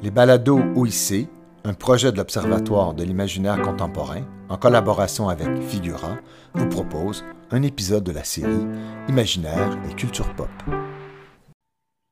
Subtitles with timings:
[0.00, 1.28] Les balados OIC,
[1.64, 6.18] un projet de l'Observatoire de l'imaginaire contemporain, en collaboration avec Figura,
[6.54, 8.64] vous propose un épisode de la série
[9.08, 10.48] Imaginaire et culture pop.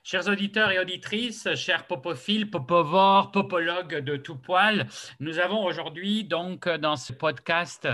[0.02, 4.88] Chers auditeurs et auditrices, chers popophiles, popovores, popologues de tout poil,
[5.20, 7.88] nous avons aujourd'hui donc dans ce podcast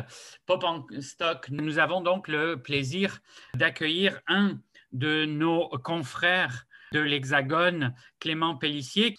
[0.46, 3.18] Pop en stock, nous avons donc le plaisir
[3.54, 4.58] d'accueillir un
[4.92, 9.16] de nos confrères de l'Hexagone, Clément Pellissier.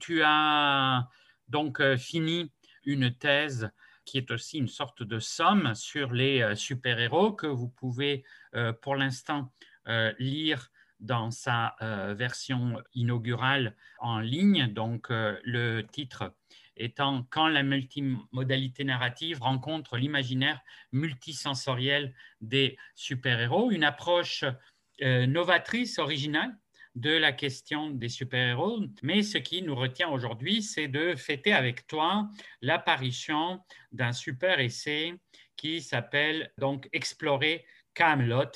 [0.00, 1.08] Tu as
[1.48, 2.52] donc euh, fini
[2.84, 3.70] une thèse
[4.04, 8.72] qui est aussi une sorte de somme sur les euh, super-héros que vous pouvez euh,
[8.72, 9.52] pour l'instant
[10.18, 11.76] lire dans sa
[12.18, 14.66] version inaugurale en ligne.
[14.66, 16.34] Donc le titre
[16.76, 20.60] étant Quand la multimodalité narrative rencontre l'imaginaire
[20.90, 24.44] multisensoriel des super-héros, une approche
[25.00, 26.58] novatrice, originale
[26.96, 31.86] de la question des super-héros, mais ce qui nous retient aujourd'hui, c'est de fêter avec
[31.86, 32.28] toi
[32.62, 33.60] l'apparition
[33.92, 35.14] d'un super essai
[35.56, 38.50] qui s'appelle donc Explorer Camelot,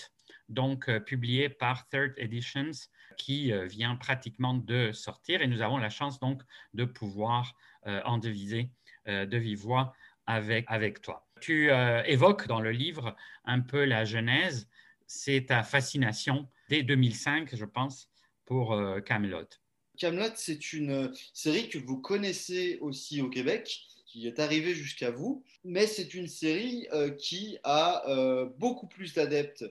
[0.48, 2.70] donc euh, publié par Third Editions,
[3.18, 6.40] qui euh, vient pratiquement de sortir et nous avons la chance donc
[6.72, 7.54] de pouvoir
[7.86, 8.70] euh, en deviser
[9.06, 9.94] de vive voix
[10.26, 11.26] avec, avec toi.
[11.40, 11.70] Tu
[12.04, 14.68] évoques dans le livre un peu la genèse,
[15.06, 18.09] c'est ta fascination dès 2005, je pense,
[18.50, 19.46] pour euh, Camelot.
[19.96, 25.44] Camelot, c'est une série que vous connaissez aussi au Québec, qui est arrivée jusqu'à vous,
[25.62, 29.64] mais c'est une série euh, qui a euh, beaucoup plus d'adeptes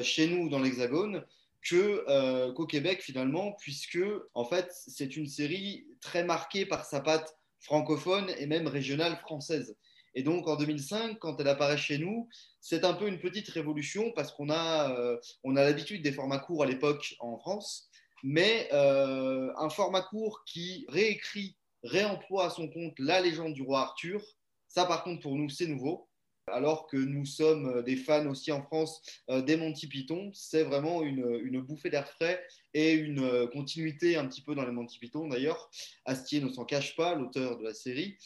[0.00, 1.22] chez nous dans l'Hexagone
[1.60, 3.98] que qu'au Québec finalement, puisque
[4.32, 9.76] en fait c'est une série très marquée par sa patte francophone et même régionale française.
[10.14, 12.30] Et donc en 2005, quand elle apparaît chez nous,
[12.62, 16.62] c'est un peu une petite révolution parce qu'on a, on a l'habitude des formats courts
[16.62, 17.90] à l'époque en France
[18.24, 23.82] mais euh, un format court qui réécrit, réemploie à son compte la légende du roi
[23.82, 24.24] Arthur,
[24.66, 26.08] ça par contre pour nous c'est nouveau.
[26.46, 31.02] Alors que nous sommes des fans aussi en France euh, des Monty Python, c'est vraiment
[31.02, 32.42] une, bouffée d'air frais
[32.74, 35.70] et une euh, continuité un petit peu dans les Monty Python d'ailleurs.
[36.04, 38.16] Astier ne s'en cache pas, l'auteur de la série,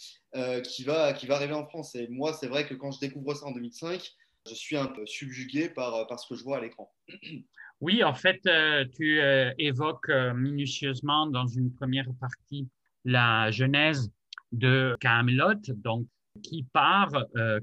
[0.65, 1.95] qui, va, qui va arriver en France.
[1.95, 4.13] Et moi, c'est vrai que quand je découvre ça en 2005,
[4.49, 6.93] je suis un peu subjugué par, par ce que je vois à l'écran.
[7.81, 12.69] Oui, en fait, euh, tu euh, évoques euh, minutieusement dans une première partie
[13.05, 14.11] la genèse
[14.51, 16.07] de Camelot, donc
[16.43, 17.11] qui part,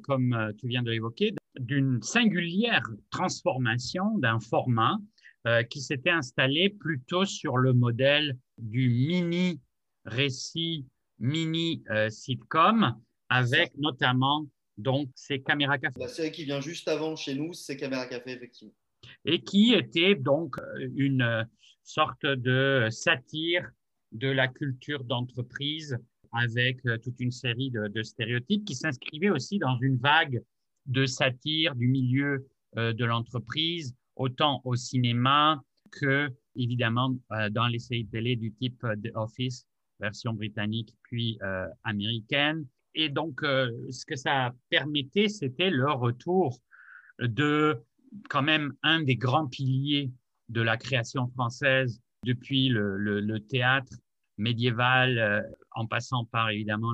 [0.03, 4.97] comme tu viens de l'évoquer, d'une singulière transformation d'un format
[5.69, 9.61] qui s'était installé plutôt sur le modèle du mini
[10.03, 10.85] récit,
[11.19, 12.95] mini sitcom,
[13.29, 14.45] avec notamment
[14.77, 15.95] donc ces caméras café.
[15.99, 18.73] La série qui vient juste avant chez nous, c'est Caméra Café, effectivement
[19.25, 21.47] et qui était donc euh, une
[21.83, 23.69] sorte de satire
[24.11, 25.97] de la culture d'entreprise
[26.31, 30.41] avec euh, toute une série de, stéréotypes qui s'inscrivaient aussi dans une vague
[30.85, 32.47] de satire du milieu
[32.77, 35.61] euh, de l'entreprise, autant au cinéma
[35.91, 37.15] que, évidemment,
[37.51, 39.65] dans les séries télé du type The Office,
[39.99, 41.37] version britannique puis
[41.83, 42.65] américaine.
[42.95, 46.59] Et donc, ce que ça permettait, c'était le retour
[47.19, 47.81] de
[48.29, 50.11] quand même un des grands piliers
[50.49, 53.93] de la création française depuis le, théâtre
[54.37, 56.93] médiéval, euh, en passant par évidemment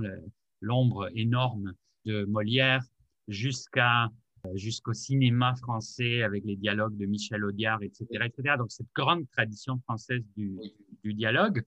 [0.61, 1.73] l'ombre énorme
[2.05, 2.83] de Molière,
[3.27, 4.09] jusqu'à
[4.45, 8.55] euh, jusqu'au cinéma français avec les dialogues de Michel Audiard, etc., etc.
[8.57, 10.57] Donc cette grande tradition française du,
[11.03, 11.63] du dialogue.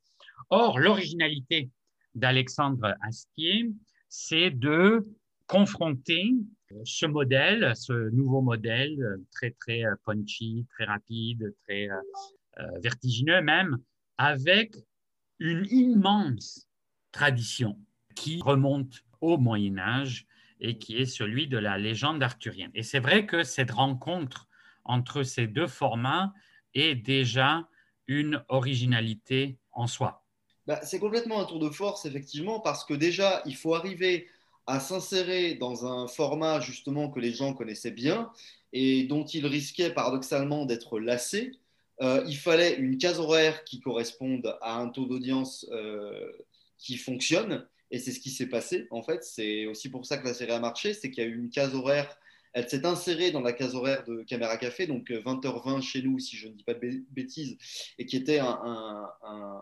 [0.50, 1.70] Or, l'originalité
[2.14, 3.70] d'Alexandre Astier,
[4.09, 5.06] c'est de
[5.47, 6.34] confronter
[6.84, 11.96] ce modèle, ce nouveau modèle très très euh, punchy, très rapide, très euh,
[12.58, 13.78] euh, vertigineux même,
[14.18, 14.76] avec
[15.38, 16.68] une immense
[17.12, 17.78] tradition
[18.14, 20.26] qui remonte au Moyen Âge
[20.60, 22.70] et qui est celui de la légende arthurienne.
[22.74, 24.48] Et c'est vrai que cette rencontre
[24.84, 26.32] entre ces deux formats
[26.74, 27.68] est déjà
[28.06, 30.24] une originalité en soi.
[30.66, 34.28] Bah, c'est complètement un tour de force, effectivement, parce que déjà, il faut arriver
[34.66, 38.31] à s'insérer dans un format justement que les gens connaissaient bien
[38.72, 41.52] et dont ils risquaient paradoxalement d'être lassés.
[42.02, 46.32] Euh, il fallait une case horaire qui corresponde à un taux d'audience euh,
[46.78, 47.66] qui fonctionne.
[47.90, 49.22] Et c'est ce qui s'est passé, en fait.
[49.22, 51.50] C'est aussi pour ça que la série a marché, c'est qu'il y a eu une
[51.50, 52.19] case horaire.
[52.52, 56.37] Elle s'est insérée dans la case horaire de Caméra Café, donc 20h20 chez nous, si
[56.37, 57.56] je ne dis pas de bêtises,
[57.99, 59.08] et qui était un,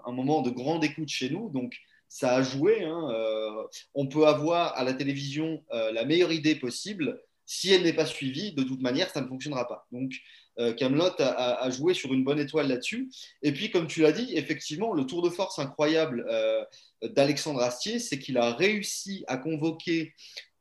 [0.04, 1.50] un moment de grande écoute chez nous.
[1.50, 1.74] Donc,
[2.12, 2.84] ça a joué.
[2.84, 3.64] Hein, euh,
[3.94, 7.18] on peut avoir à la télévision euh, la meilleure idée possible.
[7.46, 9.86] Si elle n'est pas suivie, de toute manière, ça ne fonctionnera pas.
[9.92, 10.12] Donc,
[10.76, 13.10] Camelot a, joué sur une bonne étoile là-dessus.
[13.42, 16.26] Et puis, comme tu l'as dit, effectivement, le tour de force incroyable
[17.02, 20.14] d'Alexandre Astier, c'est qu'il a réussi à convoquer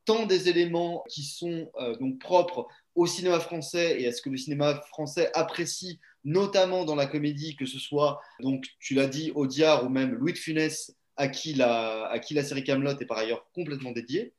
[0.06, 1.70] tant des éléments qui sont
[2.00, 6.96] donc propres au cinéma français et à ce que le cinéma français apprécie, notamment dans
[6.96, 10.96] la comédie, que ce soit, donc tu l'as dit, Audiard ou même Louis de Funès,
[11.22, 14.34] à qui la, à qui la série Camelot est par ailleurs complètement dédiée.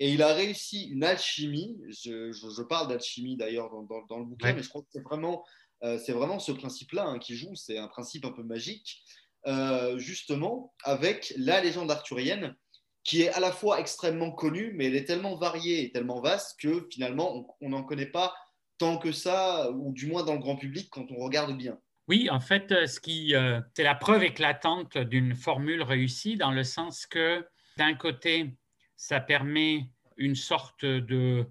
[0.00, 4.68] Et il a réussi une alchimie, je, parle d'alchimie d'ailleurs dans, le bouquin, mais je
[4.68, 5.44] crois que c'est vraiment,
[5.84, 9.04] euh, c'est vraiment ce principe-là hein, qui joue, c'est un principe un peu magique,
[9.46, 12.56] euh, justement, avec la légende arthurienne,
[13.04, 16.58] qui est à la fois extrêmement connue, mais elle est tellement variée et tellement vaste
[16.58, 18.34] que finalement, on n'en connaît pas
[18.78, 21.78] tant que ça, ou du moins dans le grand public quand on regarde bien.
[22.06, 26.50] Oui, en fait, euh, ce qui, euh, c'est la preuve éclatante d'une formule réussie dans
[26.50, 27.46] le sens que
[27.78, 28.54] d'un côté,
[28.96, 31.46] ça permet une sorte de,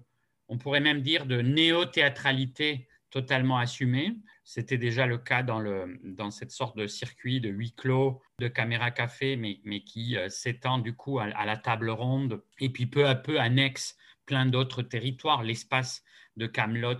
[0.48, 4.16] on pourrait même dire, de néo-théâtralité totalement assumée.
[4.44, 9.36] C'était déjà le cas dans, cette sorte de circuit de huis clos, de caméra café,
[9.36, 13.40] mais, qui euh, s'étend du coup à, la table ronde et puis peu à peu
[13.40, 13.96] annexe
[14.26, 15.42] plein d'autres territoires.
[15.42, 16.04] L'espace
[16.36, 16.96] de Camelot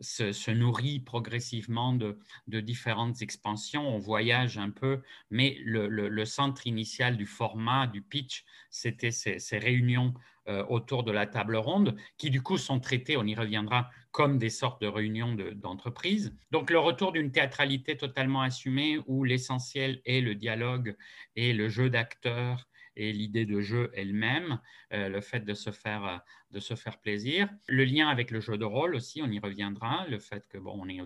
[0.00, 2.18] se, nourrit progressivement de,
[2.60, 3.86] différentes expansions.
[3.88, 10.14] On voyage un peu, mais le, centre initial du format, du pitch, c'était ces, réunions
[10.48, 14.38] euh, autour de la table ronde, qui du coup sont traitées, on y reviendra, comme
[14.38, 16.34] des sortes de réunions d'entreprise.
[16.50, 20.96] Donc le retour d'une théâtralité totalement assumée où l'essentiel est le dialogue
[21.36, 22.66] et le jeu d'acteurs
[22.98, 24.60] et l'idée de jeu elle-même,
[24.92, 26.16] euh, le fait de se, faire, euh,
[26.50, 27.48] de se faire plaisir.
[27.68, 30.78] Le lien avec le jeu de rôle aussi, on y reviendra, le fait que bon,
[30.82, 31.00] on est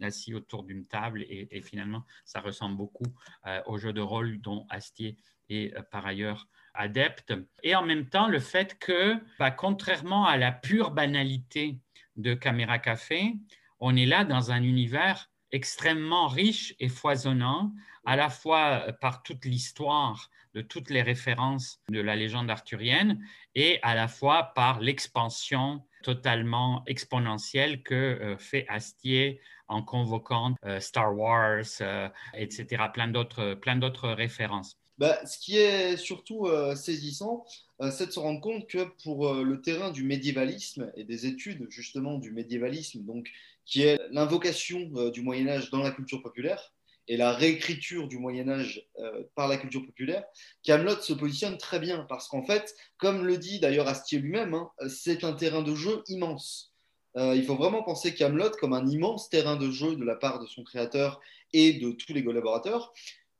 [0.00, 3.06] assis autour d'une table et, finalement ça ressemble beaucoup
[3.46, 5.16] euh, au jeu de rôle dont Astier
[5.48, 7.34] est par ailleurs adepte.
[7.62, 11.78] Et en même temps, le fait que, bah, contrairement à la pure banalité
[12.16, 13.34] de Caméra Café,
[13.80, 19.44] on est là dans un univers extrêmement riche et foisonnant, à la fois par toute
[19.44, 23.24] l'histoire de toutes les références de la légende arthurienne
[23.54, 30.80] et à la fois par l'expansion totalement exponentielle que euh, fait Astier en convoquant euh,
[30.80, 34.76] Star Wars, euh, etc., plein d'autres références.
[34.98, 37.46] Bah, ce qui est surtout saisissant,
[37.90, 42.18] c'est de se rendre compte que pour le terrain du médiévalisme et des études justement
[42.18, 43.30] du médiévalisme, donc,
[43.64, 46.74] qui est l'invocation du Moyen Âge dans la culture populaire,
[47.10, 50.22] et la réécriture du Moyen Âge euh, par la culture populaire,
[50.62, 54.70] Camelot se positionne très bien parce qu'en fait, comme le dit d'ailleurs Astier lui-même, hein,
[54.88, 56.72] c'est un terrain de jeu immense.
[57.16, 60.38] Euh, il faut vraiment penser Camelot comme un immense terrain de jeu de la part
[60.38, 61.20] de son créateur
[61.52, 62.92] et de tous les collaborateurs.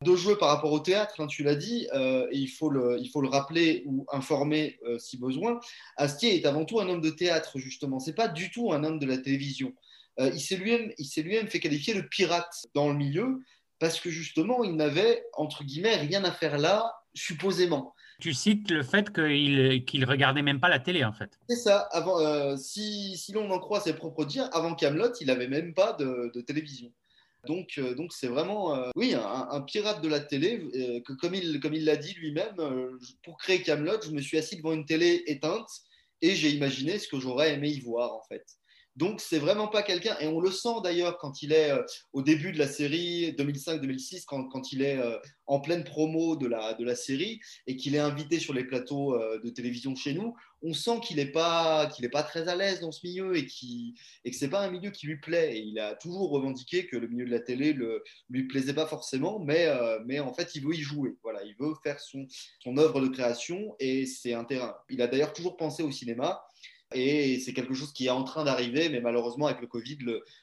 [0.05, 2.99] De jeu par rapport au théâtre, hein, tu l'as dit, euh, et il faut, le,
[2.99, 5.61] il faut le rappeler ou informer si besoin.
[5.97, 8.01] Astier est avant tout un homme de théâtre, justement.
[8.01, 9.75] C'est pas du tout un homme de la télévision.
[10.19, 13.39] il s'est lui-même lui fait qualifier de pirate dans le milieu
[13.81, 17.95] parce que justement, il n'avait, entre guillemets, rien à faire là, supposément.
[18.21, 21.31] Tu cites le fait qu'il qu'il regardait même pas la télé, en fait.
[21.49, 21.89] C'est ça.
[21.91, 25.73] Avant, euh, si, si l'on en croit ses propres dires, avant Camelot, il n'avait même
[25.73, 26.93] pas de, télévision.
[27.47, 31.03] Donc, euh, donc c'est vraiment, euh, oui, un, pirate de la télé.
[31.07, 32.55] que, comme il, comme il l'a dit lui-même,
[33.25, 35.71] pour créer Camelot, je me suis assis devant une télé éteinte
[36.21, 38.45] et j'ai imaginé ce que j'aurais aimé y voir, en fait.
[39.01, 41.83] Donc, c'est vraiment pas quelqu'un, et on le sent d'ailleurs quand il est euh,
[42.13, 45.17] au début de la série 2005-2006, quand, il est euh,
[45.47, 49.15] en pleine promo de la, de la série et qu'il est invité sur les plateaux
[49.15, 52.81] euh, de télévision chez nous, on sent qu'il n'est pas, qu'il pas très à l'aise
[52.81, 53.95] dans ce milieu et, qui
[54.27, 55.59] et que ce n'est pas un milieu qui lui plaît.
[55.65, 59.39] Il a toujours revendiqué que le milieu de la télé ne lui plaisait pas forcément,
[59.39, 59.67] mais,
[60.05, 61.17] mais en fait, il veut y jouer.
[61.23, 62.27] Voilà, il veut faire son,
[62.59, 64.77] son œuvre de création et c'est un terrain.
[64.91, 66.43] Il a d'ailleurs toujours pensé au cinéma.
[66.93, 69.99] Et c'est quelque chose qui est en train d'arriver, mais malheureusement, avec le Covid,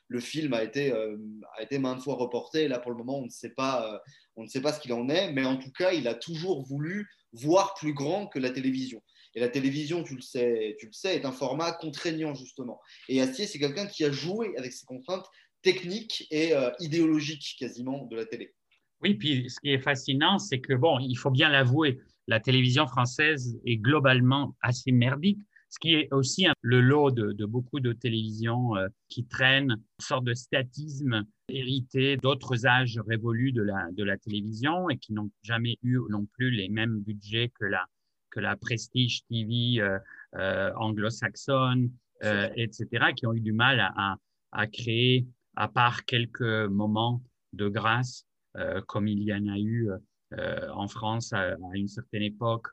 [0.08, 1.18] le, film a été, euh,
[1.58, 2.68] a été maintes fois reporté.
[2.68, 4.00] Là, pour le moment, on ne, sait pas, euh,
[4.38, 5.32] on ne sait pas ce qu'il en est.
[5.34, 9.02] Mais en tout cas, il a toujours voulu voir plus grand que la télévision.
[9.36, 12.80] Et la télévision, tu le sais, tu le sais est un format contraignant, justement.
[13.10, 15.28] Et Astier, c'est quelqu'un qui a joué avec ces contraintes
[15.62, 18.54] techniques et euh, idéologiques quasiment de la télé.
[19.02, 22.88] Oui, puis ce qui est fascinant, c'est que, bon, il faut bien l'avouer, la télévision
[22.88, 25.40] française est globalement assez merdique
[25.70, 30.24] ce qui est aussi le lot de, beaucoup de télévisions euh, qui traînent une sorte
[30.24, 35.78] de statisme hérité d'autres âges révolus de la, de la télévision et qui n'ont jamais
[35.84, 37.86] eu non plus les mêmes budgets que la,
[38.30, 40.00] que la Prestige TV euh,
[40.36, 44.18] euh, anglo-saxonne, etc., qui ont eu du mal à,
[44.52, 47.22] à, créer, à part quelques moments
[47.54, 48.26] de grâce,
[48.88, 49.88] comme il y en a eu
[50.74, 52.70] en France à, à une certaine époque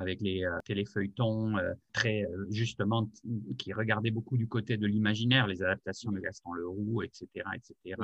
[0.00, 3.10] avec les euh, téléfeuilletons euh, très euh, justement
[3.58, 7.96] qui regardaient beaucoup du côté de l'imaginaire, les adaptations de Gaston Leroux, etc., etc.,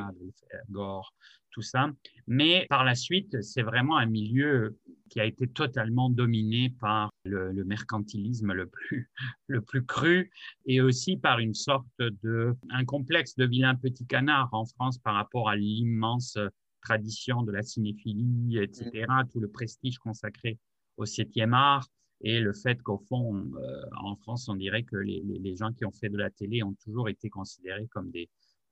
[0.70, 1.14] Gore,
[1.50, 1.90] tout ça.
[2.26, 4.76] Mais par la suite, c'est vraiment un milieu
[5.08, 9.10] qui a été totalement dominé par le, mercantilisme le plus,
[9.46, 10.30] le plus cru
[10.66, 15.14] et aussi par une sorte de, un complexe de vilain petit canard en France par
[15.14, 16.38] rapport à l'immense
[16.82, 20.58] tradition de la cinéphilie, etc., tout le prestige consacré
[20.96, 21.88] au septième art
[22.20, 25.84] et le fait qu'au fond, euh, en France, on dirait que les, les, gens qui
[25.84, 28.30] ont fait de la télé ont toujours été considérés comme des,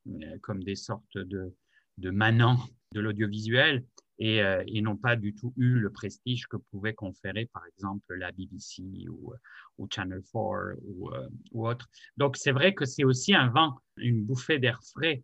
[0.08, 1.54] euh, comme des sortes de,
[1.98, 2.58] de manants
[2.92, 3.84] de l'audiovisuel
[4.18, 8.14] et, euh, et n'ont pas du tout eu le prestige que pouvait conférer, par exemple,
[8.14, 9.34] la BBC ou,
[9.76, 11.10] ou Channel 4 ou,
[11.52, 11.90] ou autre.
[12.16, 15.22] Donc, c'est vrai que c'est aussi un vent, une bouffée d'air frais,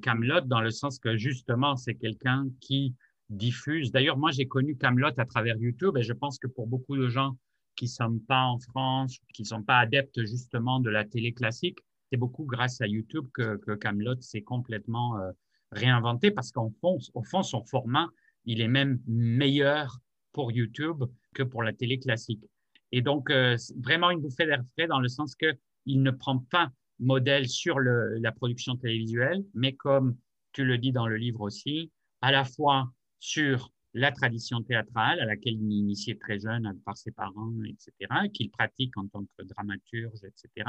[0.00, 2.94] Camelot, dans le sens que justement, c'est quelqu'un qui
[3.30, 3.90] diffuse.
[3.90, 7.08] D'ailleurs, moi, j'ai connu Camelot à travers YouTube et je pense que pour beaucoup de
[7.08, 7.36] gens
[7.76, 11.32] qui ne sont pas en France, qui ne sont pas adeptes justement de la télé
[11.32, 11.78] classique,
[12.10, 15.30] c'est beaucoup grâce à YouTube que, Camelot s'est complètement euh,
[15.72, 18.08] réinventé parce qu'au fond, fond, son format,
[18.44, 19.98] il est même meilleur
[20.32, 21.04] pour YouTube
[21.34, 22.44] que pour la télé classique.
[22.92, 26.70] Et donc, euh, vraiment une bouffée d'air frais dans le sens qu'il ne prend pas
[26.98, 30.16] modèle sur la production télévisuelle, mais comme
[30.52, 31.92] tu le dis dans le livre aussi,
[32.22, 36.96] à la fois sur la tradition théâtrale à laquelle il est initié très jeune par
[36.96, 37.92] ses parents, etc.,
[38.32, 40.68] qu'il pratique en tant que dramaturge, etc.,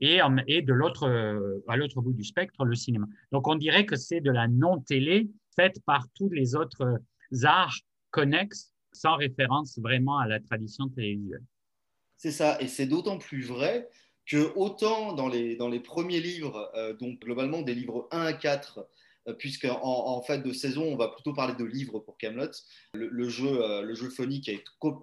[0.00, 0.20] et,
[0.62, 3.06] de l'autre, euh, à l'autre bout du spectre, le cinéma.
[3.32, 7.00] Donc on dirait que c'est de la non-télé faite par tous les autres
[7.44, 7.78] arts
[8.10, 11.42] connexes, sans référence vraiment à la tradition télévisuelle.
[12.16, 13.88] C'est ça, et c'est d'autant plus vrai
[14.26, 18.32] que autant dans les, dans les premiers livres, euh, donc globalement des livres 1 à
[18.32, 18.82] 4, euh,
[19.32, 22.50] puisque en, fait de saison, on va plutôt parler de livres pour Camelot.
[22.92, 24.62] Le, jeu, euh, le jeu phonique est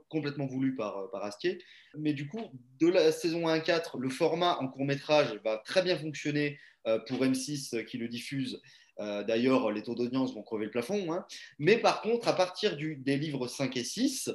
[0.09, 1.59] complètement voulu par, euh, par Astier.
[1.97, 5.57] Mais du coup, de la saison 1 à 4, le format en court métrage va
[5.57, 6.59] très bien fonctionner
[7.07, 8.59] pour M6 qui le diffuse.
[8.97, 11.13] D'ailleurs, les taux d'audience vont crever le plafond.
[11.13, 11.25] Hein.
[11.59, 14.31] Mais par contre, à partir des livres 5 et 6,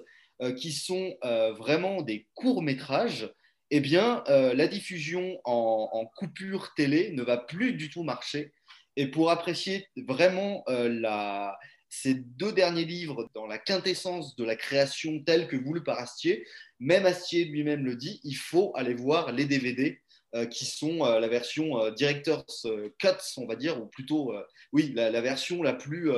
[0.57, 1.17] qui sont
[1.59, 3.33] vraiment des courts métrages,
[3.71, 8.53] eh bien, la diffusion en, en, coupure télé ne va plus du tout marcher
[8.97, 11.49] et pour apprécier vraiment euh,
[11.89, 16.47] ces deux derniers livres dans la quintessence de la création telle que voulue par Astier,
[16.81, 20.01] même Astier lui-même le dit, il faut aller voir les DVD
[20.35, 22.67] euh, qui sont euh, la version Director's
[22.99, 24.35] Cuts, on va dire, ou plutôt,
[24.73, 26.11] oui, la, version la plus,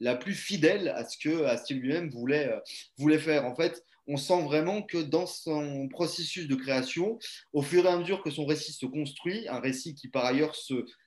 [0.00, 2.52] la plus fidèle à ce que Astier lui-même voulait,
[2.98, 3.44] voulait faire.
[3.46, 7.18] En fait, on sent vraiment que dans son processus de création,
[7.52, 10.54] au fur et à mesure que son récit se construit, un récit qui par ailleurs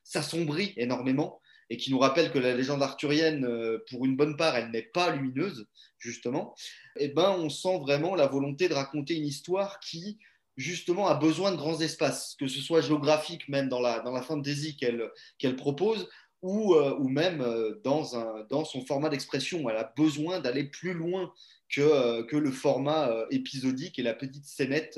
[0.08, 4.56] s'assombrit énormément et qui nous rappelle que la légende arthurienne, euh, pour une bonne part,
[4.56, 6.56] elle n'est pas lumineuse, justement,
[6.98, 10.18] eh ben, on sent vraiment la volonté de raconter une histoire qui,
[10.56, 14.22] justement, a besoin de grands espaces, que ce soit géographique, même dans la, dans la
[14.22, 16.08] fantasy qu'elle propose,
[16.42, 19.70] ou, euh, ou même euh, dans, un, dans son format d'expression.
[19.70, 21.34] Elle a besoin d'aller plus loin
[21.68, 24.98] que, que le format épisodique et la petite scénette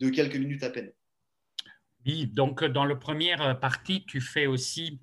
[0.00, 0.92] de quelques minutes à peine.
[2.06, 5.00] Oui, donc dans la première partie, tu fais aussi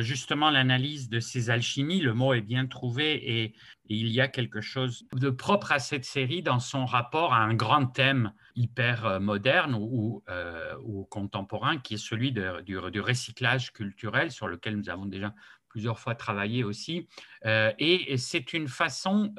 [0.00, 2.00] justement l'analyse de ces alchimies.
[2.00, 3.54] Le mot est bien trouvé et,
[3.90, 7.54] il y a quelque chose de propre à cette série dans son rapport à un
[7.54, 10.74] grand thème hyper euh, moderne ou, euh,
[11.10, 15.34] contemporain, qui est celui du, recyclage culturel, sur lequel nous avons déjà
[15.70, 17.08] plusieurs fois travaillé aussi.
[17.46, 19.32] Euh, et, c'est une façon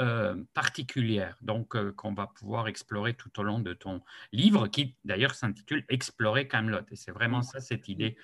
[0.53, 5.85] particulière, donc qu'on va pouvoir explorer tout au long de ton livre, qui d'ailleurs s'intitule
[5.89, 6.79] Explorer Camelot.
[6.89, 8.17] Et c'est vraiment ça, cette idée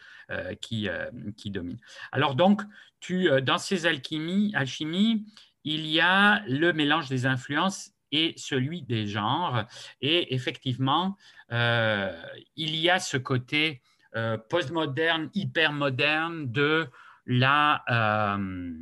[0.62, 0.90] qui,
[1.36, 1.78] qui domine.
[2.12, 2.64] Alors donc,
[3.00, 5.26] tu, dans ces alchimies, alchimies,
[5.64, 9.66] il y a le mélange des influences et celui des genres.
[10.02, 11.18] Et effectivement,
[11.52, 12.12] euh,
[12.56, 13.82] il y a ce côté
[14.16, 16.88] euh, postmoderne, hypermoderne de
[17.27, 18.74] la euh,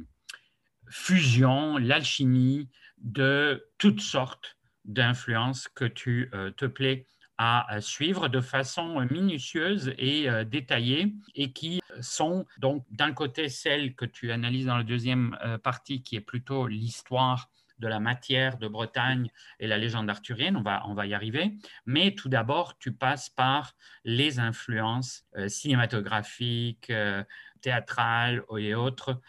[0.90, 9.94] fusion, l'alchimie de toutes sortes d'influences que tu te plais à suivre de façon minutieuse
[9.98, 15.36] et détaillée et qui sont donc d'un côté celles que tu analyses dans la deuxième
[15.64, 17.50] partie qui est plutôt l'histoire
[17.80, 21.58] de la matière de Bretagne et la légende arthurienne, on va, on va y arriver.
[21.86, 23.74] Mais tout d'abord, tu passes par
[24.04, 27.24] les influences euh, cinématographiques, euh,
[27.66, 29.20] théâtrales et autres.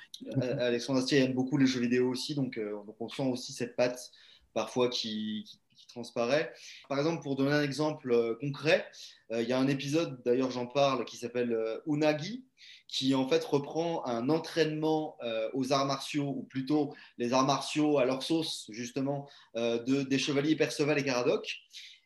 [0.42, 2.60] Euh, Alexandre Astier aime beaucoup les jeux vidéo aussi, donc,
[3.00, 4.10] on sent aussi cette patte
[4.52, 5.44] parfois qui,
[5.88, 6.52] transparaît.
[6.90, 8.84] Par exemple, pour donner un exemple concret,
[9.30, 12.44] il y a un épisode, d'ailleurs j'en parle, qui s'appelle Unagi,
[12.86, 15.16] qui en fait reprend un entraînement
[15.54, 20.56] aux arts martiaux, ou plutôt les arts martiaux à leur sauce, justement, de, des chevaliers
[20.56, 21.56] Perceval et Caradoc.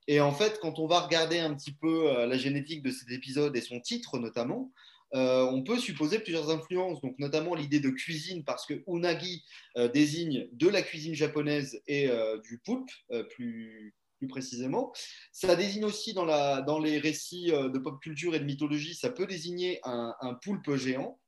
[0.07, 3.57] Et en fait, quand on va regarder un petit peu la génétique de cet épisode
[3.57, 4.71] et son titre notamment,
[5.15, 9.45] euh, on peut supposer plusieurs influences, donc notamment l'idée de cuisine, parce que unagi
[9.77, 12.91] euh, désigne de la cuisine japonaise et euh, du poulpe,
[13.31, 13.95] plus,
[14.29, 14.93] précisément.
[15.33, 19.81] Ça désigne aussi dans, les récits de pop culture et de mythologie, ça peut désigner
[19.83, 21.19] un, poulpe géant.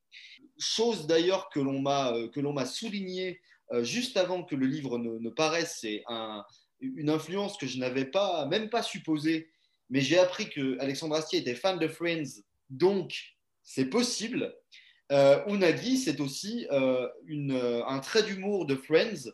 [0.59, 3.41] Chose d'ailleurs que l'on m'a souligné
[3.81, 6.03] juste avant que le livre ne, paraisse, c'est
[6.81, 9.49] une influence que je n'avais pas, même pas supposée,
[9.89, 13.32] mais j'ai appris que Alexandre Astier était fan de Friends, donc
[13.63, 14.53] c'est possible.
[15.11, 19.31] Euh, Unagi, c'est aussi euh, euh, un trait d'humour de Friends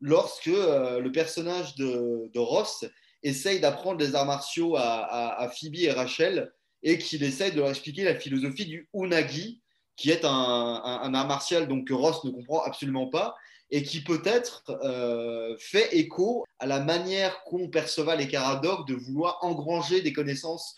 [0.00, 2.84] lorsque le personnage de, Ross
[3.22, 6.52] essaye d'apprendre les arts martiaux à, Phoebe et Rachel
[6.82, 9.62] et qu'il essaye de leur expliquer la philosophie du Unagi,
[9.96, 13.34] qui est un, art martial donc, que Ross ne comprend absolument pas
[13.70, 14.62] et qui peut-être
[15.58, 20.76] fait écho à la manière qu'ont Perceval et Caradoc de vouloir engranger des connaissances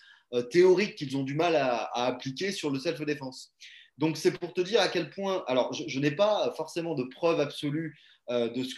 [0.51, 3.55] théoriques qu'ils ont du mal à, appliquer sur le self-défense.
[3.99, 7.41] Donc c'est pour te dire à quel point, alors je, n'ai pas forcément de preuves
[7.41, 8.75] absolues euh, de ce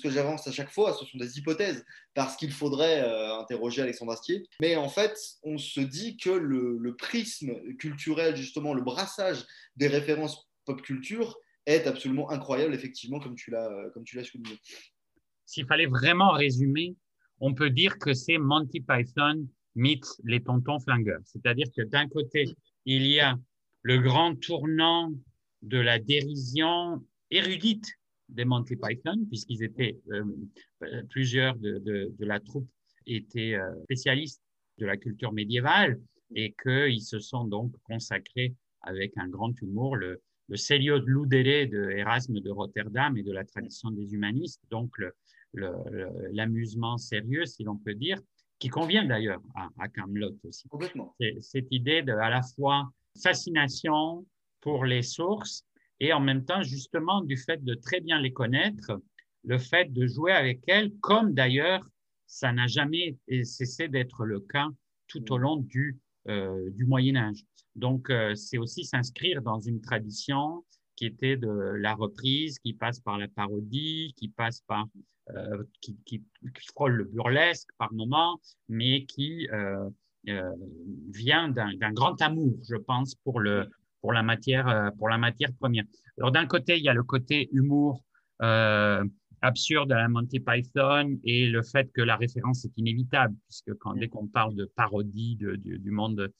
[0.00, 1.84] que j'avance à chaque fois, ce sont des hypothèses,
[2.14, 4.46] parce qu'il faudrait euh, interroger Alexandre Astier.
[4.60, 10.48] Mais en fait, on se dit que le, prisme culturel, justement, le brassage des références
[10.66, 11.36] pop culture
[11.66, 14.56] est absolument incroyable, effectivement, comme tu l'as souligné.
[15.46, 16.94] S'il fallait vraiment résumer,
[17.40, 19.48] on peut dire que c'est Monty Python
[19.80, 21.22] mythe les tontons flingueurs.
[21.24, 22.44] C'est-à-dire que d'un côté,
[22.84, 23.38] il y a
[23.82, 25.12] le grand tournant
[25.62, 27.86] de la dérision érudite
[28.28, 32.68] des Monty Python, puisqu'ils étaient euh, plusieurs de, la troupe
[33.06, 34.42] étaient euh, spécialistes
[34.78, 35.98] de la culture médiévale
[36.34, 41.90] et qu'ils se sont donc consacrés avec un grand humour le, le Célio de de
[41.90, 44.94] Erasme de Rotterdam et de la tradition des humanistes, donc
[45.52, 48.20] l'amusement sérieux, si l'on peut dire,
[48.60, 50.68] qui convient d'ailleurs à, à Camelot aussi.
[50.68, 51.16] Complètement.
[51.40, 52.88] Cette idée de à la fois
[53.20, 54.24] fascination
[54.60, 55.64] pour les sources
[55.98, 59.00] et en même temps justement du fait de très bien les connaître,
[59.44, 61.84] le fait de jouer avec elles, comme d'ailleurs
[62.26, 64.68] ça n'a jamais cessé d'être le cas
[65.08, 67.44] tout au long du, euh, du Moyen Âge.
[67.74, 70.64] Donc euh, c'est aussi s'inscrire dans une tradition
[70.96, 74.86] qui était de la reprise, qui passe par la parodie, qui passe par
[75.36, 76.22] euh, qui,
[76.74, 79.88] frôle le burlesque par moment, mais qui euh,
[80.28, 80.50] euh,
[81.12, 83.68] vient d'un grand amour, je pense, pour, le,
[84.00, 85.84] pour, la, matière, pour la matière première.
[86.18, 88.02] Alors d'un côté, il y a le côté humour
[89.42, 94.08] absurde à la Monty Python et le fait que la référence est inévitable, puisque dès
[94.08, 96.32] qu'on parle de parodie du, monde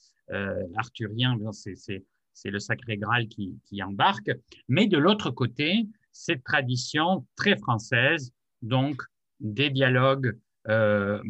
[0.75, 4.31] arthurien, c'est le sacré Graal qui embarque.
[4.67, 9.01] Mais de l'autre côté, cette tradition très française donc
[9.39, 10.37] des dialogues
[10.69, 11.21] euh,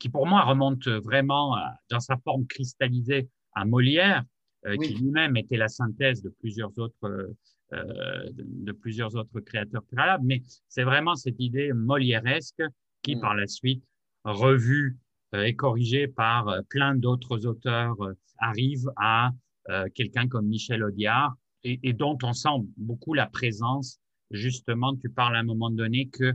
[0.00, 1.56] qui pour moi remontent vraiment
[1.90, 4.24] dans sa forme cristallisée à Molière,
[4.66, 7.32] euh, qui lui-même était la synthèse de plusieurs autres
[7.72, 12.62] euh, de, plusieurs autres créateurs préalables, mais c'est vraiment cette idée molièresque
[13.02, 13.20] qui mm.
[13.20, 13.84] par la suite
[14.24, 14.98] revue
[15.32, 17.96] et corrigée par plein d'autres auteurs
[18.38, 19.30] arrive à
[19.94, 24.00] quelqu'un comme Michel Audiard et, et, dont on sent beaucoup la présence.
[24.32, 26.34] Justement tu parles à un moment donné que euh,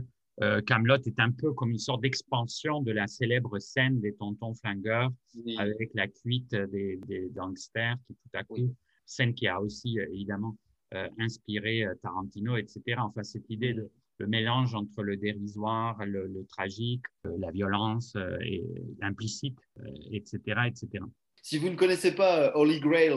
[0.66, 5.10] Camelot est un peu comme une sorte d'expansion de la célèbre scène des tontons flingueurs
[5.56, 8.74] avec la cuite des, gangsters qui tout à coup,
[9.06, 10.56] scène qui a aussi euh, évidemment
[10.94, 12.98] euh, inspiré Tarantino, etc.
[12.98, 17.04] Enfin, cette idée de le mélange entre le dérisoire, le, tragique,
[17.38, 18.64] la violence et
[19.02, 19.58] implicite,
[20.10, 21.04] etc., etc.
[21.42, 23.12] Si vous ne connaissez pas Holy Grail,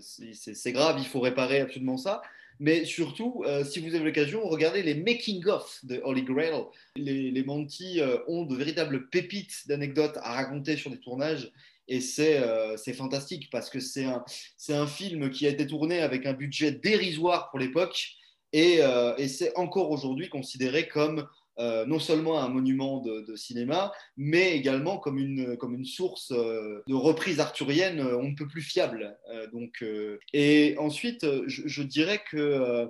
[0.00, 2.20] c'est grave, il faut réparer absolument ça.
[2.58, 6.52] Mais surtout, euh, si vous avez l'occasion, regardez les making-of de Holy Grail.
[6.96, 11.50] Les, Monty euh, ont de véritables pépites d'anecdotes à raconter sur des tournages.
[11.88, 14.24] Et c'est euh, fantastique parce que c'est un,
[14.68, 18.16] un, film qui a été tourné avec un budget dérisoire pour l'époque.
[18.52, 18.80] Et,
[19.18, 21.24] et c'est encore aujourd'hui considéré comme
[21.60, 26.82] euh, non seulement un monument de, cinéma, mais également comme une, comme une source euh,
[26.86, 29.16] de reprise arthurienne euh, on ne peut plus fiable.
[29.52, 29.84] donc,
[30.32, 32.88] et ensuite, je, dirais que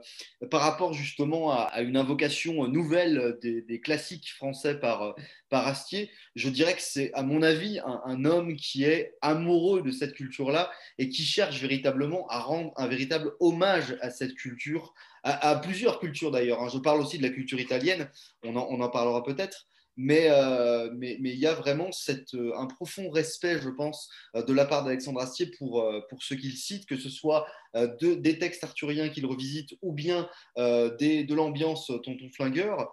[0.51, 5.15] par rapport justement à, une invocation nouvelle des, classiques français par,
[5.49, 9.83] par Astier, je dirais que c'est à mon avis un, un homme qui est amoureux
[9.83, 14.95] de cette culture-là et qui cherche véritablement à rendre un véritable hommage à cette culture
[15.23, 16.63] à, plusieurs cultures d'ailleurs.
[16.63, 16.69] Hein.
[16.73, 18.09] Je parle aussi de la culture italienne,
[18.43, 23.11] on en, parlera peut-être, mais euh, mais il y a vraiment cette, euh, un profond
[23.11, 26.97] respect, je pense, euh, de la part d'Alexandre Astier pour, pour ce qu'il cite, que
[26.97, 32.93] ce soit de, des textes arthuriens qu'il revisite ou bien de l'ambiance Tonton Flingueur,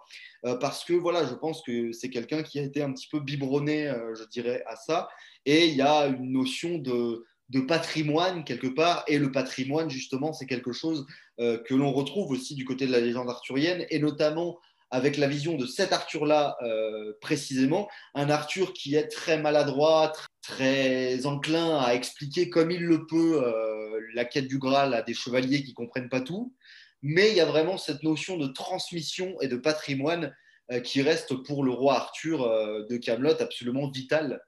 [0.60, 3.92] parce que voilà, je pense que c'est quelqu'un qui a été un petit peu biberonné,
[4.14, 5.08] je dirais, à ça,
[5.46, 9.04] et il y a une notion de de patrimoine quelque part.
[9.06, 11.06] Et le patrimoine, justement, c'est quelque chose
[11.38, 14.58] que l'on retrouve aussi du côté de la légende arthurienne, et notamment
[14.90, 21.26] avec la vision de cet Arthur-là euh, précisément, un Arthur qui est très maladroit, très
[21.26, 25.62] enclin à expliquer comme il le peut euh, la quête du Graal à des chevaliers
[25.62, 26.54] qui comprennent pas tout,
[27.02, 30.34] mais il y a vraiment cette notion de transmission et de patrimoine
[30.72, 32.48] euh, qui reste pour le roi Arthur
[32.88, 34.40] de Camelot absolument vital.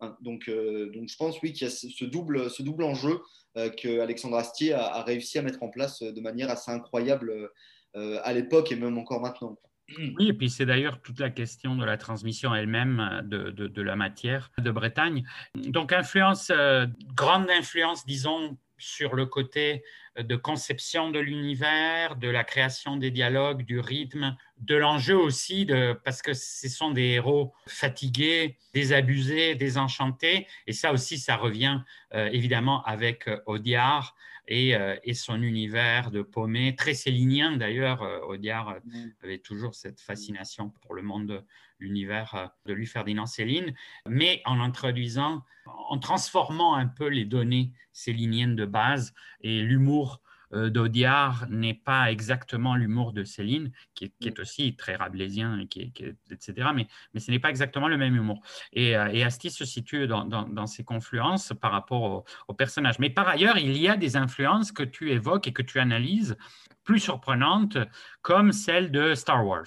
[0.00, 3.20] Hein, donc, donc je pense oui qu'il y a ce double, ce double enjeu
[3.54, 7.50] que Alexandre Astier a, réussi à mettre en place de manière assez incroyable
[7.94, 9.58] à l'époque et même encore maintenant.
[10.18, 13.96] Oui, et puis c'est d'ailleurs toute la question de la transmission elle-même de, de, la
[13.96, 15.24] matière de Bretagne.
[15.54, 19.84] Donc, influence, euh, grande influence, disons, sur le côté
[20.18, 25.68] de conception de l'univers, de la création des dialogues, du rythme, de l'enjeu aussi,
[26.04, 30.46] parce que ce sont des héros fatigués, désabusés, désenchantés.
[30.66, 31.80] Et ça aussi, ça revient
[32.14, 34.16] euh, évidemment avec euh, Audiard
[34.52, 38.02] euh, et, son univers de paumé, très célinien d'ailleurs.
[38.02, 39.12] Euh, Audiard euh, mm.
[39.22, 41.44] avait toujours cette fascination pour le monde de
[41.78, 43.74] l'univers de lui Ferdinand Céline,
[44.06, 50.20] mais en introduisant, en transformant un peu les données céliniennes de base et l'humour
[50.52, 54.40] d'Audiard n'est pas exactement l'humour de Céline, qui est, mm.
[54.40, 55.92] aussi très rabelaisien, qui
[56.30, 56.68] etc.
[56.74, 58.40] Mais, mais ce n'est pas exactement le même humour.
[58.72, 62.98] Et, euh, et Asti se situe dans, dans, ces confluences par rapport au, au, personnage.
[62.98, 66.36] Mais par ailleurs, il y a des influences que tu évoques et que tu analyses
[66.84, 67.78] plus surprenantes,
[68.22, 69.66] comme celle de Star Wars.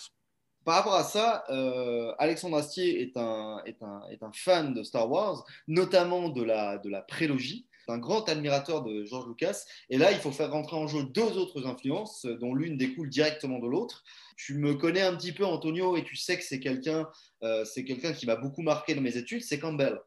[0.65, 4.83] Par rapport à ça, euh, Alexandre Astier est un, est, un, est un, fan de
[4.83, 9.63] Star Wars, notamment de la, de la prélogie un grand admirateur de George Lucas.
[9.89, 13.59] Et là, il faut faire rentrer en jeu deux autres influences, dont l'une découle directement
[13.59, 14.03] de l'autre.
[14.37, 17.07] Tu me connais un petit peu, Antonio, et tu sais que c'est quelqu'un
[17.43, 19.99] euh, qui m'a beaucoup marqué dans mes études, c'est Campbell.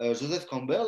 [0.00, 0.86] Euh, Joseph Campbell,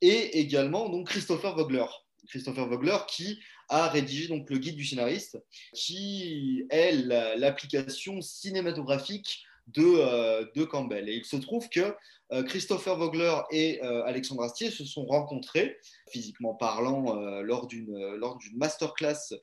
[0.00, 1.86] et également donc Christopher Vogler.
[2.28, 5.38] Christopher Vogler qui a rédigé donc le guide du scénariste,
[5.74, 6.92] qui est
[7.36, 11.08] l'application cinématographique de, euh, de, Campbell.
[11.08, 11.94] Et il se trouve que
[12.32, 15.78] euh, Christopher Vogler et euh, Alexandre Astier se sont rencontrés,
[16.10, 18.18] physiquement parlant, lors d'une
[18.56, 19.34] masterclass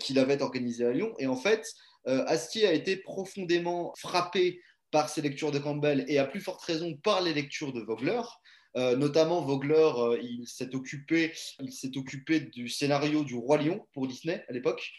[0.00, 1.14] qu'il avait organisée à Lyon.
[1.18, 1.64] Et en fait,
[2.06, 4.60] Astier a été profondément frappé
[4.90, 8.22] par ces lectures de Campbell et à plus forte raison par les lectures de Vogler.
[8.74, 11.32] notamment, Vogler, il s'est occupé,
[11.96, 14.90] occupé du scénario du Roi Lion pour Disney à l'époque.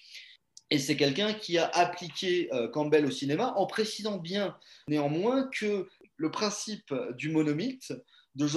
[0.72, 4.56] Et c'est quelqu'un qui a appliqué Campbell au cinéma en précisant bien
[4.88, 7.94] néanmoins que le principe du monomythe
[8.36, 8.48] de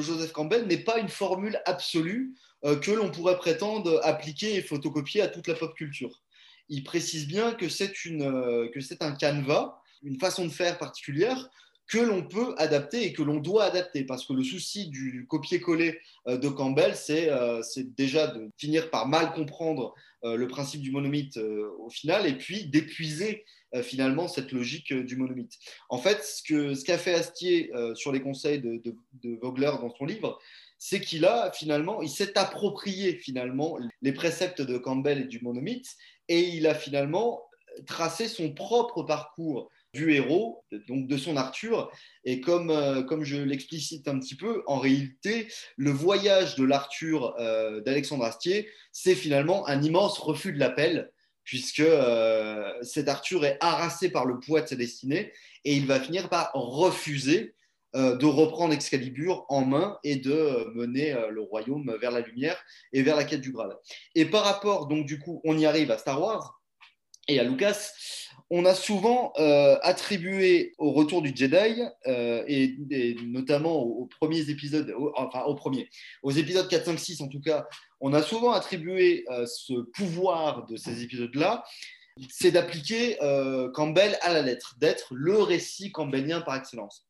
[0.00, 2.34] Joseph, Campbell n'est pas une formule absolue
[2.64, 6.22] euh, que l'on pourrait prétendre appliquer et photocopier à toute la pop culture.
[6.68, 8.68] Il précise bien que c'est euh,
[9.00, 11.50] un canevas, une façon de faire particulière
[11.88, 14.04] que l'on peut adapter et que l'on doit adapter.
[14.04, 17.30] Parce que le souci du copier-coller euh, de Campbell, c'est
[17.96, 23.44] déjà de finir par mal comprendre le principe du monomythe au final et puis d'épuiser
[23.74, 25.58] euh, finalement cette logique euh, du monomythe.
[25.88, 30.04] En fait, ce qu'a fait Astier euh, sur les conseils de, de, Vogler dans son
[30.04, 30.38] livre,
[30.78, 35.88] c'est qu'il a finalement, il s'est approprié finalement les préceptes de Campbell et du monomythe,
[36.28, 37.42] et il a finalement
[37.86, 41.90] tracé son propre parcours du héros, donc de son Arthur.
[42.24, 47.34] Et comme, comme je l'explicite un petit peu, en réalité, le voyage de l'Arthur
[47.84, 51.10] d'Alexandre Astier, c'est finalement un immense refus de l'appel
[51.44, 55.32] puisque euh, cet Arthur est harassé par le poids de sa destinée
[55.64, 57.54] et il va finir par refuser
[57.94, 62.62] euh, de reprendre Excalibur en main et de euh, mener le royaume vers la lumière
[62.92, 63.76] et vers la quête du Graal.
[64.14, 66.60] Et par rapport, donc du coup, on y arrive à Star Wars
[67.28, 67.92] et à Lucas,
[68.54, 69.32] on a souvent
[69.82, 72.76] attribué au retour du Jedi, et,
[73.24, 75.88] notamment aux, premiers épisodes, enfin aux premiers,
[76.22, 77.66] aux épisodes 4, 5, 6 en tout cas,
[78.02, 81.64] on a souvent attribué euh, ce pouvoir de ces épisodes-là,
[82.28, 87.06] c'est d'appliquer euh, Campbell à la lettre, d'être le récit campbellien par excellence.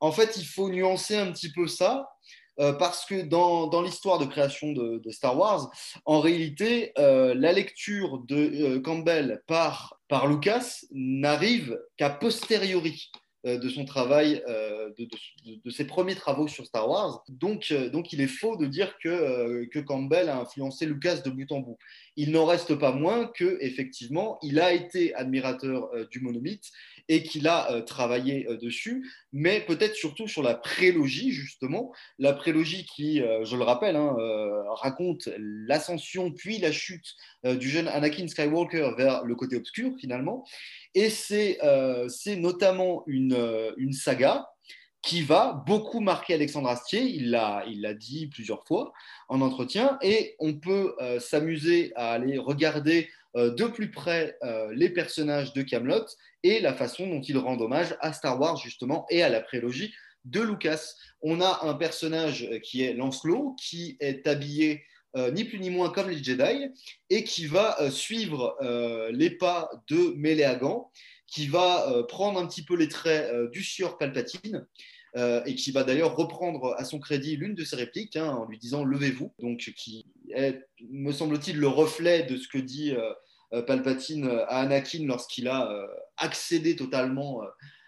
[0.00, 2.10] En fait, il faut nuancer un petit peu ça,
[2.60, 5.70] euh, parce que dans, l'histoire de création de, Star Wars,
[6.04, 13.10] en réalité, la lecture de Campbell par, par Lucas n'arrive qu'à posteriori.
[13.46, 17.22] Euh, de son travail, euh, de, ses premiers travaux sur Star Wars.
[17.28, 21.28] Donc, euh, donc il est faux de dire que, que Campbell a influencé Lucas de
[21.28, 21.76] bout en bout.
[22.16, 26.70] Il n'en reste pas moins que effectivement, il a été admirateur du monomythe
[27.08, 31.92] et qu'il a euh, travaillé euh, dessus, mais peut-être surtout sur la prélogie, justement.
[32.18, 34.16] La prélogie qui, je le rappelle, hein,
[34.76, 37.14] raconte l'ascension puis la chute
[37.44, 40.46] du jeune Anakin Skywalker vers le côté obscur, finalement.
[40.94, 41.58] Et c'est
[42.36, 44.46] notamment une, une saga
[45.04, 47.02] qui va beaucoup marquer Alexandre Astier.
[47.02, 48.92] Il l'a, dit plusieurs fois
[49.28, 49.98] en entretien.
[50.02, 55.52] Et on peut euh, s'amuser à aller regarder euh, de plus près euh, les personnages
[55.52, 56.04] de Camelot
[56.42, 59.92] et la façon dont il rend hommage à Star Wars, justement, et à la prélogie
[60.24, 60.94] de Lucas.
[61.22, 64.84] On a un personnage qui est Lancelot, qui est habillé
[65.32, 66.70] ni plus ni moins comme les Jedi,
[67.08, 68.56] et qui va suivre
[69.12, 70.90] les pas de Méléagan,
[71.26, 74.66] qui va prendre un petit peu les traits du sieur Palpatine,
[75.16, 78.46] euh, et qui va d'ailleurs reprendre à son crédit l'une de ses répliques hein, en
[78.46, 82.98] lui disant levez-vous, donc qui est, me semble-t-il, le reflet de ce que dit euh,
[82.98, 83.14] euh,
[83.62, 85.70] Palpatine à Anakin lorsqu'il a
[86.16, 87.42] accédé totalement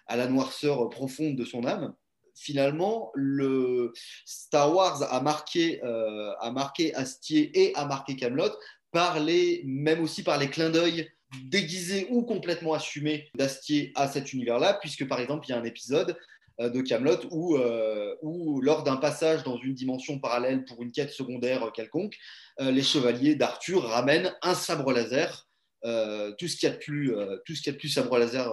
[0.06, 1.94] à la noirceur profonde de son âme.
[2.34, 3.92] Finalement, le
[4.24, 8.52] Star Wars a marqué, a marqué Astier et a marqué Camelot
[8.92, 11.10] par les, même aussi par les clins d'œil
[11.44, 15.64] déguisés ou complètement assumés d'Astier à cet univers-là, puisque par exemple, il y a un
[15.64, 16.16] épisode
[16.60, 20.92] euh, de Camelot où, euh, où, lors d'un passage dans une dimension parallèle pour une
[20.92, 22.16] quête secondaire quelconque,
[22.60, 25.46] euh, les chevaliers d'Arthur ramènent un sabre laser,
[25.82, 27.12] tout ce qu'il y a de plus,
[27.44, 28.50] tout ce qu'il y a de plus sabre laser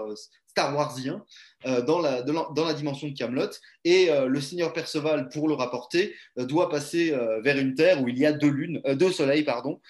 [0.48, 1.24] Star Warsien
[1.66, 3.50] dans, la, dans, la, dimension de Camelot.
[3.84, 8.26] Et le seigneur Perceval, pour le rapporter, doit passer vers une terre où il y
[8.26, 9.82] a deux lunes, deux soleils, pardon,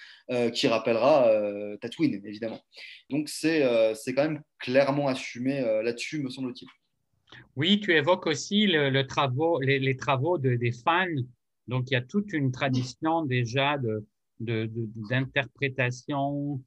[0.54, 1.30] qui rappellera
[1.82, 2.62] Tatooine, évidemment.
[3.10, 6.68] Donc c'est c'est quand même clairement assumé là-dessus, me semble-t-il.
[7.56, 9.60] Oui, tu évoques aussi le, les, travaux
[10.38, 11.06] de, des fans.
[11.68, 13.78] Donc, il y a toute une tradition déjà
[14.40, 16.58] d'interprétation, de, euh,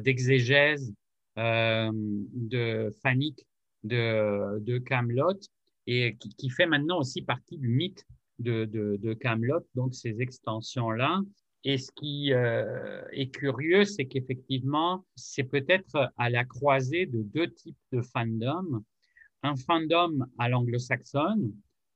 [0.00, 0.92] d'exégèse,
[1.38, 3.46] euh, de fanique
[3.82, 5.40] de, de Camelot
[5.86, 8.04] et qui, fait maintenant aussi partie du mythe
[8.38, 11.20] de, de, Camelot, donc ces extensions-là.
[11.64, 17.50] Et ce qui euh, est curieux, c'est qu'effectivement, c'est peut-être à la croisée de deux
[17.52, 18.82] types de fandom
[19.42, 21.52] un fandom à l'anglo-saxonne,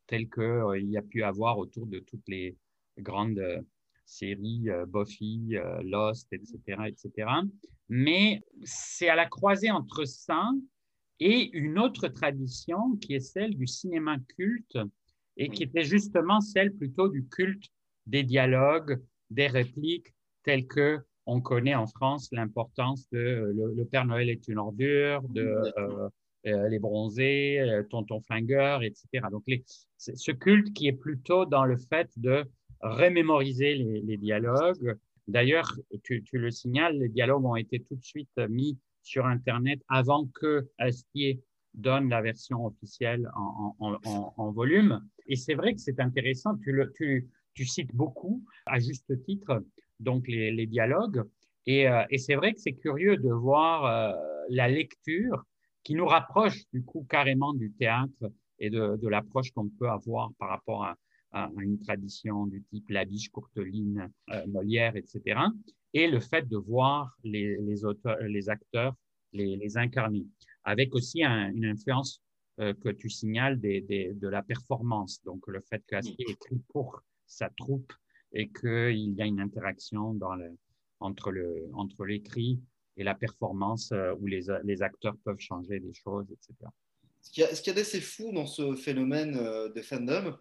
[0.06, 2.56] tel qu'il euh, y a pu avoir autour de toutes les
[2.98, 3.60] grandes euh,
[4.04, 7.28] séries euh, Buffy, Lost, etc., etc.
[7.88, 10.50] Mais c'est à la croisée entre ça
[11.20, 14.78] et une autre tradition qui est celle du cinéma culte
[15.36, 17.64] et qui était justement celle plutôt du culte
[18.06, 24.28] des dialogues, des répliques, telles que on connaît en France l'importance de le, Père Noël
[24.28, 25.64] est une ordure, de
[26.46, 29.26] euh, les bronzés, euh, tonton flingueur, etc.
[29.30, 29.44] Donc,
[29.96, 32.44] ce culte qui est plutôt dans le fait de
[32.84, 34.96] remémoriser les, dialogues.
[35.26, 40.26] D'ailleurs, tu, le signales, les dialogues ont été tout de suite mis sur Internet avant
[40.34, 41.42] que Astier
[41.72, 45.02] donne la version officielle en, volume.
[45.26, 47.30] Et c'est vrai que c'est intéressant, tu,
[47.64, 49.64] cites beaucoup, à juste titre,
[49.98, 51.24] donc les, dialogues.
[51.66, 54.14] Et, euh, et c'est vrai que c'est curieux de voir
[54.50, 55.44] la lecture
[55.82, 60.50] qui nous rapproche du coup carrément du théâtre et de l'approche qu'on peut avoir par
[60.50, 60.96] rapport à,
[61.34, 65.40] à, une tradition du type Labiche, Courteline, euh, Molière, etc.
[65.92, 68.94] Et le fait de voir les, les, auteurs, les acteurs
[69.34, 70.26] les, les incarner,
[70.62, 72.22] avec aussi une influence
[72.60, 75.22] euh, que tu signales des, des, de la performance.
[75.24, 77.92] Donc le fait qu'Astier écrit pour sa troupe
[78.32, 80.56] et qu'il y a une interaction dans le,
[81.00, 82.60] entre, le, entre l'écrit
[82.96, 86.70] et la performance euh, où les, les, acteurs peuvent changer des choses, etc.
[87.24, 90.36] Ce qui est assez fou dans ce phénomène euh, de fandom,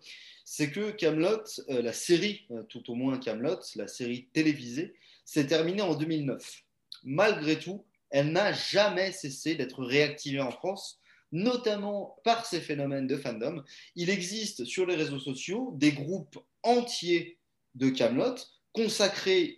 [0.45, 4.93] c'est que Camelot, euh, la série, tout au moins Camelot, la série télévisée,
[5.25, 6.63] s'est terminée en 2009.
[7.03, 10.99] Malgré tout, elle n'a jamais cessé d'être réactivée en France,
[11.31, 13.63] notamment par ces phénomènes de fandom.
[13.95, 17.39] Il existe sur les réseaux sociaux des groupes entiers
[17.75, 18.35] de Camelot
[18.71, 19.55] consacrés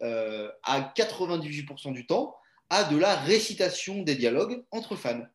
[0.64, 2.36] à 98% du temps
[2.70, 5.26] à de la récitation des dialogues entre fans.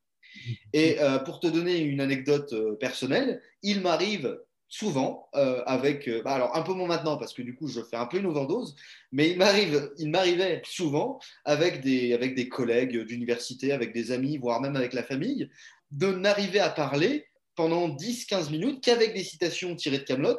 [0.72, 4.38] Et euh, pour te donner une anecdote euh, personnelle, il m'arrive
[4.68, 7.96] souvent euh, avec, bah, alors un peu moins maintenant parce que du coup je fais
[7.96, 8.76] un peu une overdose,
[9.10, 14.60] mais il m'arrive, m'arrivait souvent avec des, avec des collègues d'université, avec des amis, voire
[14.60, 15.50] même avec la famille,
[15.90, 20.38] de n'arriver à parler pendant 10-15 minutes qu'avec des citations tirées de Camelot,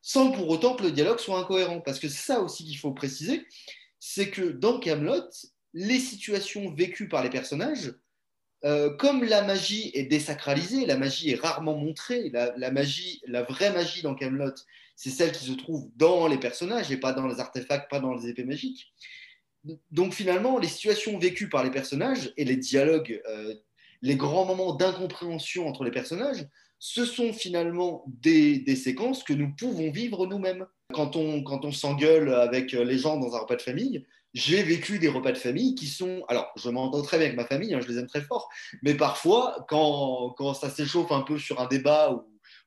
[0.00, 1.80] sans pour autant que le dialogue soit incohérent.
[1.80, 3.46] Parce que c'est ça aussi qu'il faut préciser,
[4.00, 5.28] c'est que dans Camelot,
[5.74, 7.94] les situations vécues par les personnages,
[8.64, 13.72] euh, comme la magie est désacralisée, la magie est rarement montrée, la, magie, la vraie
[13.72, 14.54] magie dans Camelot,
[14.94, 18.14] c'est celle qui se trouve dans les personnages et pas dans les artefacts, pas dans
[18.14, 18.92] les épées magiques.
[19.90, 23.54] Donc finalement, les situations vécues par les personnages et les dialogues, euh,
[24.00, 26.46] les grands moments d'incompréhension entre les personnages,
[26.78, 30.66] ce sont finalement des, séquences que nous pouvons vivre nous-mêmes.
[30.92, 34.98] Quand on, quand on s'engueule avec les gens dans un repas de famille, j'ai vécu
[34.98, 36.24] des repas de famille qui sont.
[36.28, 38.48] Alors, je m'entends très bien avec ma famille, hein, je les aime très fort,
[38.82, 42.24] mais parfois, quand, quand ça s'échauffe un peu sur un débat ou,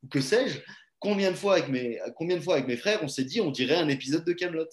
[0.10, 0.60] que sais-je,
[0.99, 3.51] combien de fois avec mes, combien de fois avec mes frères, on s'est dit, on
[3.51, 4.69] dirait un épisode de Camelot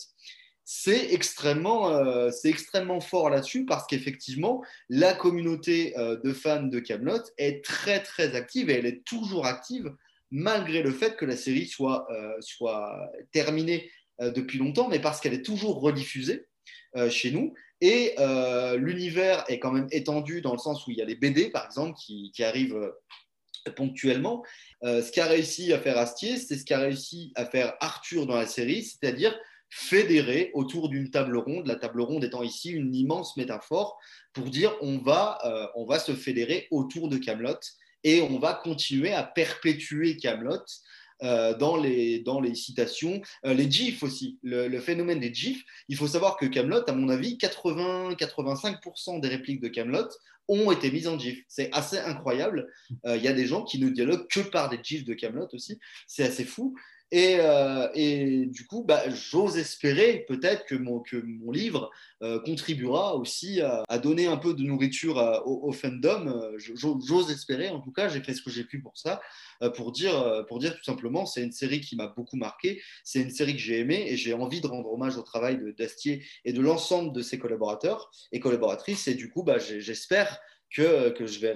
[0.64, 7.22] c'est extrêmement, euh, extrêmement fort là-dessus parce qu'effectivement, la communauté euh, de fans de Camelot
[7.36, 9.92] est très très active et elle est toujours active
[10.30, 12.96] malgré le fait que la série soit, euh, soit
[13.32, 16.46] terminée depuis longtemps, mais parce qu'elle est toujours rediffusée
[17.10, 17.54] chez nous.
[17.80, 18.14] Et
[18.76, 21.64] l'univers est quand même étendu dans le sens où il y a les BD, par
[21.64, 22.92] exemple, qui, arrivent
[23.76, 24.44] ponctuellement.
[24.82, 28.46] ce qu'a réussi à faire Astier, c'est ce qu'a réussi à faire Arthur dans la
[28.46, 29.36] série, c'est-à-dire
[29.74, 33.98] fédérés autour d'une table ronde, la table ronde étant ici une immense métaphore
[34.34, 37.58] pour dire on va, euh, on va se fédérer autour de Camelot
[38.04, 40.62] et on va continuer à perpétuer Camelot
[41.22, 45.62] euh, dans, les, dans les citations, euh, les gifs aussi, le, phénomène des gifs.
[45.88, 50.08] Il faut savoir que Camelot, à mon avis, 80-85% des répliques de Camelot
[50.48, 51.44] ont été mises en gif.
[51.48, 52.68] C'est assez incroyable.
[53.06, 55.78] Il y a des gens qui ne dialoguent que par des gifs de Camelot aussi.
[56.08, 56.74] C'est assez fou.
[57.14, 61.90] Euh, et, du coup, bah, j'ose espérer peut-être que mon, que mon livre
[62.22, 66.26] euh, contribuera aussi à, donner un peu de nourriture au, fandom.
[66.28, 69.20] Euh, j'ose espérer, en tout cas, j'ai fait ce que j'ai pu pour ça,
[69.74, 73.30] pour, dire, pour dire tout simplement, c'est une série qui m'a beaucoup marqué, c'est une
[73.30, 76.60] série que j'ai aimée et j'ai envie de rendre hommage au travail d'Astier et de
[76.60, 79.06] l'ensemble de ses collaborateurs et collaboratrices.
[79.06, 80.40] Et du coup, bah, j'espère
[80.74, 81.52] que, je vais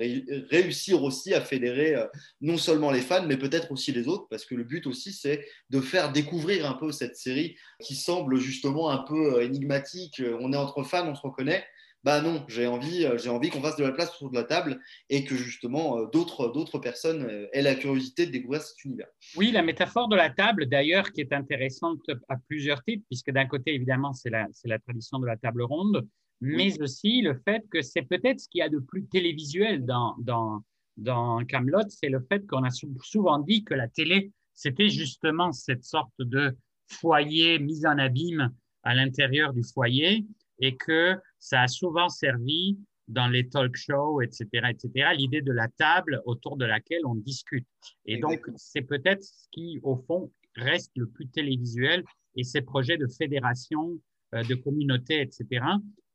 [0.50, 2.06] réussir aussi à fédérer euh,
[2.40, 5.46] non seulement les fans, mais peut-être aussi les autres, parce que le but aussi, c'est
[5.70, 10.20] de faire découvrir un peu cette série qui semble justement un peu euh, énigmatique.
[10.20, 11.64] Euh, on est entre fans, on se reconnaît.
[12.04, 14.80] Bah non, j'ai envie, j'ai envie qu'on fasse de la place autour de la table
[15.10, 19.08] et que justement d'autres, d'autres personnes aient la curiosité de découvrir cet univers.
[19.34, 23.46] Oui, la métaphore de la table, d'ailleurs, qui est intéressante à plusieurs titres, puisque d'un
[23.46, 26.06] côté, évidemment, c'est la, c'est la tradition de la table ronde,
[26.40, 30.14] mais aussi le fait que c'est peut-être ce qu'il y a de plus télévisuel dans,
[30.18, 30.62] dans,
[30.96, 32.70] dans Camelot, c'est le fait qu'on a
[33.02, 36.56] souvent dit que la télé, c'était justement cette sorte de
[36.88, 40.26] foyer mis en abîme à l'intérieur du foyer
[40.60, 45.68] et que ça a souvent servi dans les talk shows, etc., etc., l'idée de la
[45.68, 47.66] table autour de laquelle on discute.
[48.04, 52.96] Et donc, c'est peut-être ce qui, au fond, reste le plus télévisuel et ces projets
[52.96, 54.00] de fédération,
[54.34, 55.64] euh, de communauté, etc.,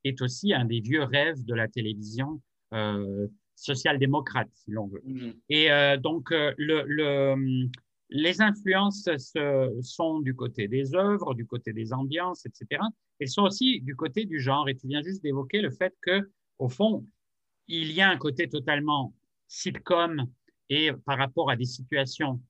[0.04, 2.42] est aussi un des vieux rêves de la télévision
[2.74, 5.04] euh, social-démocrate, si l'on veut.
[5.06, 5.36] Mm-hmm.
[5.50, 7.70] Et euh, donc, euh, le, le,
[8.10, 9.08] les influences
[9.82, 12.82] sont du côté des œuvres, du côté des ambiances, etc.
[13.20, 14.68] Elles sont aussi du côté du genre.
[14.68, 17.06] Et tu viens juste d'évoquer le fait que, au fond,
[17.68, 19.14] il y a un côté totalement
[19.48, 20.26] sitcom
[20.70, 22.42] et par rapport à des situations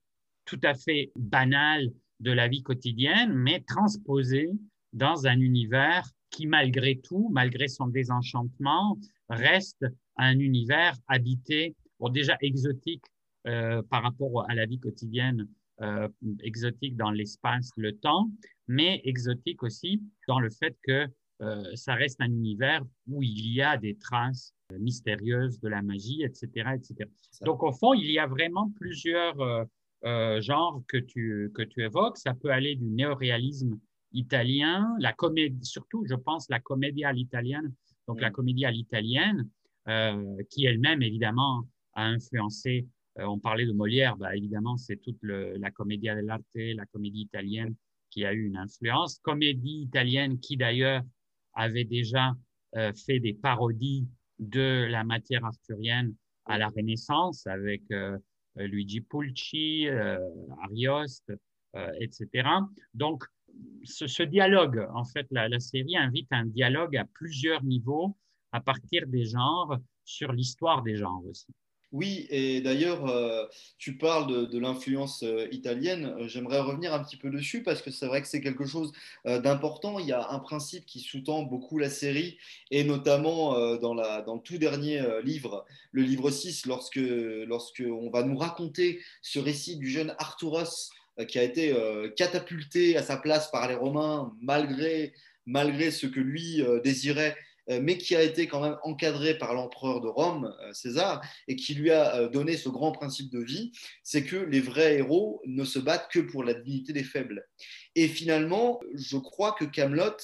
[0.46, 4.52] tout à fait banales de la vie quotidienne, mais transposées
[4.94, 8.98] dans un univers qui, malgré tout, malgré son désenchantement,
[9.30, 9.86] reste
[10.18, 13.04] un univers habité, bon, déjà exotique
[13.48, 15.48] euh, par rapport à la vie quotidienne,
[15.82, 16.08] euh,
[16.44, 18.32] exotique dans l'espace, le temps,
[18.68, 21.08] mais exotique aussi dans le fait que
[21.42, 26.24] euh, ça reste un univers où il y a des traces mystérieuses de la magie,
[26.24, 26.70] etc.
[26.76, 27.10] etc.
[27.42, 29.68] Donc, au fond, il y a vraiment plusieurs
[30.40, 32.18] genres que tu, que tu évoques.
[32.18, 33.78] Ça peut aller du néoréalisme
[34.14, 37.74] italien, la comédie, surtout, je pense, la comédie à l'italienne,
[38.08, 38.34] donc la mm.
[38.34, 39.50] comédie à l'italienne,
[39.88, 42.88] euh, qui elle-même, évidemment, a influencé,
[43.20, 47.76] euh, on parlait de Molière, bah, évidemment, c'est toute la comédie dell'arte, la comédie italienne
[48.10, 49.20] qui a eu une influence.
[49.20, 51.02] Comédie italienne qui, d'ailleurs,
[51.54, 52.36] avait déjà
[52.76, 54.08] euh, fait des parodies
[54.40, 56.14] de la matière arthurienne
[56.46, 57.84] à la Renaissance avec
[58.56, 59.88] Luigi Pulci,
[60.64, 61.32] Arioste,
[62.00, 62.50] etc.
[62.96, 63.24] Donc,
[63.84, 68.16] ce, dialogue, en fait, la, série invite un dialogue à plusieurs niveaux
[68.52, 71.48] à partir des genres, sur l'histoire des genres aussi.
[71.92, 73.46] Oui, et d'ailleurs, euh,
[73.78, 76.06] tu parles de, l'influence euh, italienne.
[76.06, 78.94] Euh, j'aimerais revenir un petit peu dessus parce que c'est vrai que c'est quelque chose
[79.26, 80.00] d'important.
[80.00, 82.38] Il y a un principe qui sous-tend beaucoup la série,
[82.70, 88.38] et notamment dans, le tout dernier livre, le livre 6, lorsque, lorsque on va nous
[88.38, 90.92] raconter ce récit du jeune Arturos
[91.28, 95.14] qui a été euh, catapulté à sa place par les Romains malgré,
[95.46, 97.36] malgré ce que lui euh, désirait,
[97.82, 101.90] mais qui a été quand même encadré par l'empereur de Rome, César, et qui lui
[101.92, 103.72] a donné ce grand principe de vie,
[104.04, 107.48] c'est que les vrais héros ne se battent que pour la dignité des faibles.
[107.96, 110.18] Et finalement, je crois que Camelot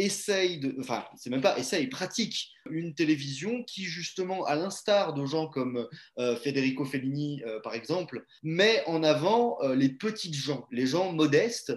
[0.00, 5.24] essaye de, enfin, c'est même pas essaye, pratique une télévision qui, justement, à l'instar de
[5.26, 5.88] gens comme
[6.18, 11.12] euh, Federico Fellini, euh, par exemple, met en avant euh, les petites gens, les gens
[11.12, 11.72] modestes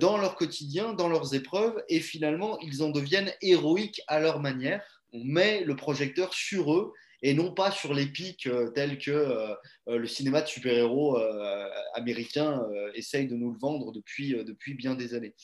[0.00, 4.82] dans leur quotidien, dans leurs épreuves, et finalement, ils en deviennent héroïques à leur manière.
[5.12, 6.92] On met le projecteur sur eux
[7.22, 9.54] et non pas sur les pics tels que
[9.86, 11.20] le cinéma de super-héros
[11.94, 15.36] américain essaye de nous le vendre depuis, depuis bien des années.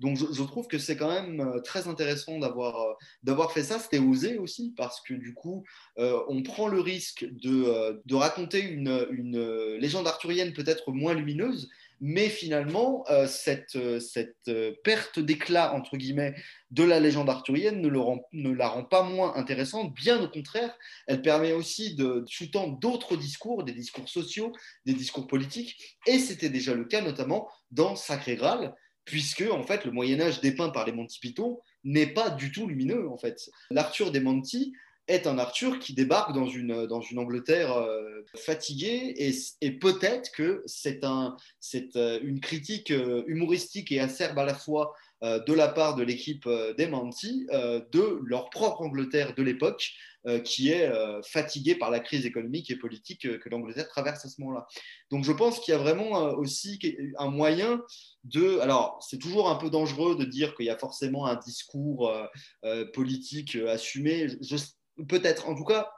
[0.00, 2.92] Donc je, trouve que c'est quand même euh, très intéressant d'avoir euh,
[3.22, 3.78] d'avoir fait ça.
[3.78, 5.64] C'était osé aussi parce que du coup,
[5.98, 11.68] euh, on prend le risque de, de raconter une, une, légende arthurienne peut-être moins lumineuse,
[12.00, 14.50] mais finalement, cette, cette
[14.82, 16.34] perte d'éclat, entre guillemets,
[16.70, 20.28] de la légende arthurienne ne, le rend, ne, la rend pas moins intéressante, bien au
[20.28, 20.76] contraire,
[21.06, 24.52] elle permet aussi de sous-tendre d'autres discours, des discours sociaux,
[24.86, 28.74] des discours politiques, et c'était déjà le cas notamment dans Sacré Graal,
[29.04, 32.66] puisque en fait le Moyen Âge dépeint par les Monty Python n'est pas du tout
[32.66, 33.50] lumineux en fait.
[33.70, 34.72] L'Arthur des Monty
[35.06, 36.72] est un Arthur qui débarque dans une,
[37.18, 39.14] Angleterre euh, fatiguée
[39.60, 41.36] et, peut-être que c'est un,
[41.96, 44.94] euh, une critique euh, humoristique et acerbe à la fois
[45.24, 49.90] de la part de l'équipe des Monty de leur propre Angleterre de l'époque
[50.44, 50.90] qui est
[51.22, 54.66] fatiguée par la crise économique et politique que l'Angleterre traverse à ce moment-là.
[55.10, 56.78] Donc je pense qu'il y a vraiment aussi
[57.18, 57.82] un moyen
[58.24, 58.58] de...
[58.60, 62.12] Alors c'est toujours un peu dangereux de dire qu'il y a forcément un discours
[62.92, 64.26] politique assumé.
[65.08, 65.48] Peut-être.
[65.48, 65.90] En tout cas,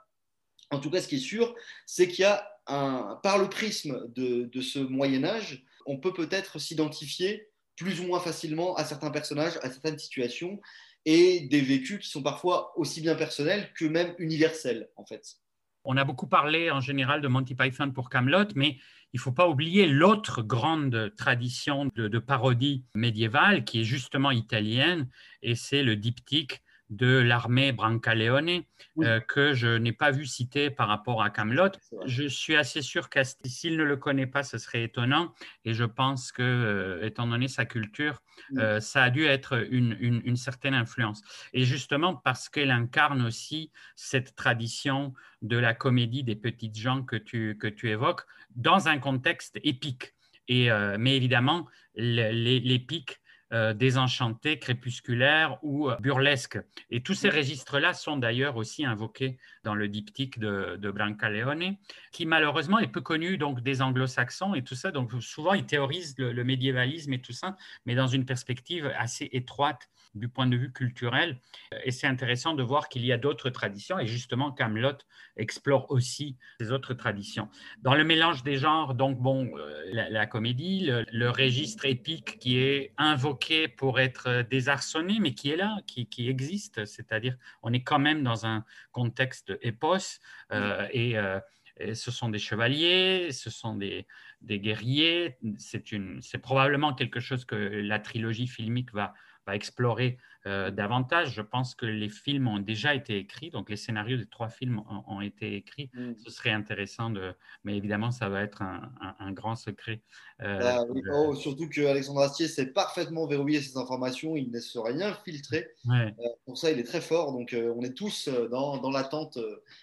[0.71, 1.55] en tout cas, ce qui est sûr,
[1.85, 6.59] c'est qu'il y a un, par le prisme de, ce Moyen Âge, on peut peut-être
[6.59, 7.47] s'identifier
[7.77, 10.59] plus ou moins facilement à certains personnages, à certaines situations,
[11.05, 15.37] et des vécus qui sont parfois aussi bien personnels que même universels, en fait.
[15.85, 18.77] On a beaucoup parlé en général de Monty Python pour Camelot, mais
[19.13, 24.31] il ne faut pas oublier l'autre grande tradition de, de, parodie médiévale qui est justement
[24.31, 25.09] italienne,
[25.41, 28.63] et c'est le diptyque de l'armée Brancaleone
[28.99, 31.71] euh, que je n'ai pas vu citer par rapport à Camelot.
[32.05, 35.33] Je suis assez sûr que s'il ne le connaît pas, ce serait étonnant.
[35.65, 38.21] Et je pense que, euh, étant donné sa culture,
[38.57, 41.21] euh, ça a dû être une, certaine influence.
[41.53, 47.15] Et justement parce qu'elle incarne aussi cette tradition de la comédie des petites gens que
[47.15, 48.21] tu, que tu évoques
[48.55, 50.13] dans un contexte épique.
[50.47, 53.19] Et, mais évidemment, l'épique
[53.53, 56.59] euh, désenchanté, crépusculaire ou euh, burlesque.
[56.89, 61.77] Et tous ces registres-là sont d'ailleurs aussi invoqués dans le diptyque de, de Brancaleone,
[62.11, 64.91] qui malheureusement est peu connu donc des anglo-saxons et tout ça.
[64.91, 69.89] Donc souvent, ils théorisent le, médiévalisme et tout ça, mais dans une perspective assez étroite
[70.13, 71.39] du point de vue culturel.
[71.83, 73.99] Et c'est intéressant de voir qu'il y a d'autres traditions.
[73.99, 74.97] Et justement, Camelot
[75.37, 77.49] explore aussi ces autres traditions.
[77.81, 82.93] Dans le mélange des genres, donc, bon, euh, la, comédie, le, registre épique qui est
[82.97, 83.36] invoqué
[83.77, 86.85] pour être désarçonné, mais qui est là, qui, existe.
[86.85, 90.19] C'est-à-dire, on est quand même dans un contexte épos.
[90.51, 91.39] Euh, et, euh,
[91.79, 94.07] et ce sont des chevaliers, ce sont des,
[94.41, 95.37] des guerriers.
[95.57, 99.13] C'est probablement quelque chose que la trilogie filmique va,
[99.45, 100.17] va explorer
[100.47, 101.33] euh, davantage.
[101.33, 104.81] Je pense que les films ont déjà été écrits, donc les scénarios des trois films
[105.07, 105.89] ont, été écrits.
[105.93, 106.13] Mm.
[106.23, 107.33] Ce serait intéressant de,
[107.65, 110.01] mais évidemment, ça va être un, grand secret.
[110.41, 110.83] Euh, ah
[111.13, 115.67] oh, surtout que Alexandre Astier sait parfaitement verrouiller ces informations, il ne laisse rien filtrer.
[115.89, 116.09] Euh,
[116.45, 117.33] pour ça, il est très fort.
[117.33, 119.37] Donc, on est tous dans, dans l'attente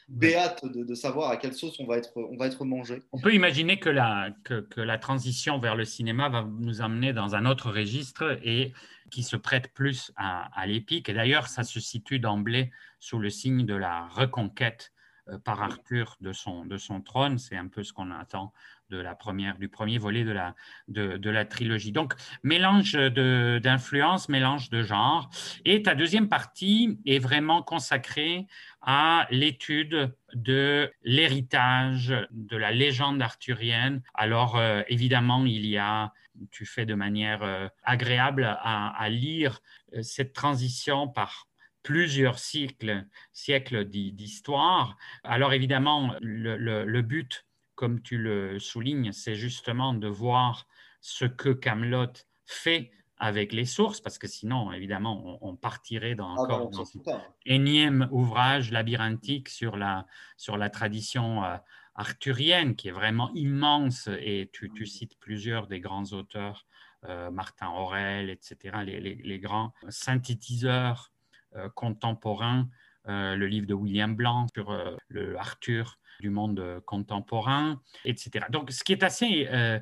[0.09, 3.03] béate de, savoir à quelle sauce on va être, on va être mangé.
[3.13, 7.13] On peut imaginer que la, que, que la transition vers le cinéma va nous amener
[7.13, 8.73] dans un autre registre et
[9.11, 11.09] qui se prête plus à, l'épique.
[11.09, 14.93] Et d'ailleurs, ça se situe d'emblée sous le signe de la reconquête
[15.29, 17.39] euh, par Arthur de son, de son trône.
[17.39, 18.53] C'est un peu ce qu'on attend
[18.91, 20.55] de la première, du premier volet de la,
[20.89, 21.93] de, la trilogie.
[21.93, 25.31] Donc, mélange d'influence, mélange de genre.
[25.65, 28.47] Et ta deuxième partie est vraiment consacrée
[28.83, 34.03] à l'étude de l'héritage de la légende arthurienne.
[34.15, 36.13] Alors, euh, évidemment, il y a,
[36.51, 39.61] tu fais de manière euh, agréable à, lire
[39.95, 41.49] euh, cette transition par
[41.83, 44.97] plusieurs siècles, siècles d'histoire.
[45.23, 50.67] Alors évidemment, le, but comme tu le soulignes, c'est justement de voir
[51.01, 52.13] ce que Camelot
[52.47, 57.21] fait avec les sources, parce que sinon, évidemment, on, partirait dans, ah bah, encore un
[57.47, 60.07] énième ouvrage labyrinthique sur la,
[60.37, 61.57] sur la tradition euh,
[61.95, 66.67] arthurienne, qui est vraiment immense, et tu, cites plusieurs des grands auteurs,
[67.05, 71.13] euh, Martin Aurel, etc., les, grands synthétiseurs
[71.57, 72.69] euh, contemporains,
[73.07, 74.75] le livre de William Blanc sur
[75.09, 78.47] le Arthur du monde euh, contemporain, etc.
[78.51, 79.79] Donc, ce qui est assez euh,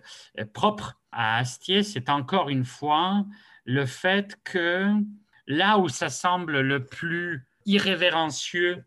[0.53, 3.25] propre à Astier, c'est encore une fois
[3.65, 4.89] le fait que
[5.47, 8.85] là où ça semble le plus irrévérencieux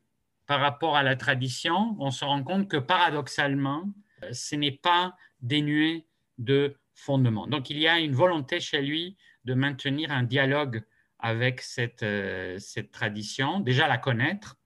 [0.48, 3.93] par rapport à la tradition, on se rend compte que paradoxalement,
[4.32, 6.06] ce n'est pas dénué
[6.38, 7.48] de fondement.
[7.48, 10.84] Donc il y a une volonté chez lui de maintenir un dialogue
[11.20, 14.58] avec cette, euh, cette tradition, déjà la connaître,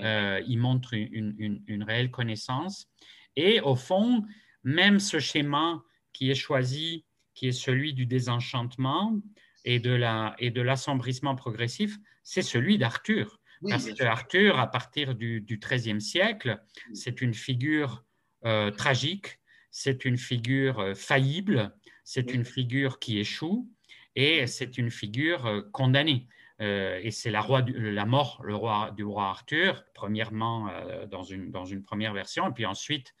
[0.00, 2.88] euh, il montre une, une, réelle connaissance,
[3.36, 4.24] et au fond,
[4.64, 5.82] même ce schéma
[6.12, 7.04] qui est choisi,
[7.34, 9.20] qui est celui du désenchantement
[9.64, 13.40] et de l'assombrissement progressif, c'est celui d'Arthur.
[13.68, 16.60] Parce que Arthur, à partir du XIIIe siècle,
[16.92, 18.04] c'est une figure
[18.44, 19.40] euh, tragique,
[19.70, 23.70] c'est une figure euh, faillible, c'est une figure qui échoue
[24.16, 26.28] et c'est une figure euh, condamnée.
[26.60, 30.70] et c'est la, la, mort le roi, du roi Arthur, premièrement
[31.10, 33.12] dans, une, dans une première version, et puis ensuite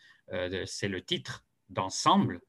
[0.66, 2.40] c'est le titre d'ensemble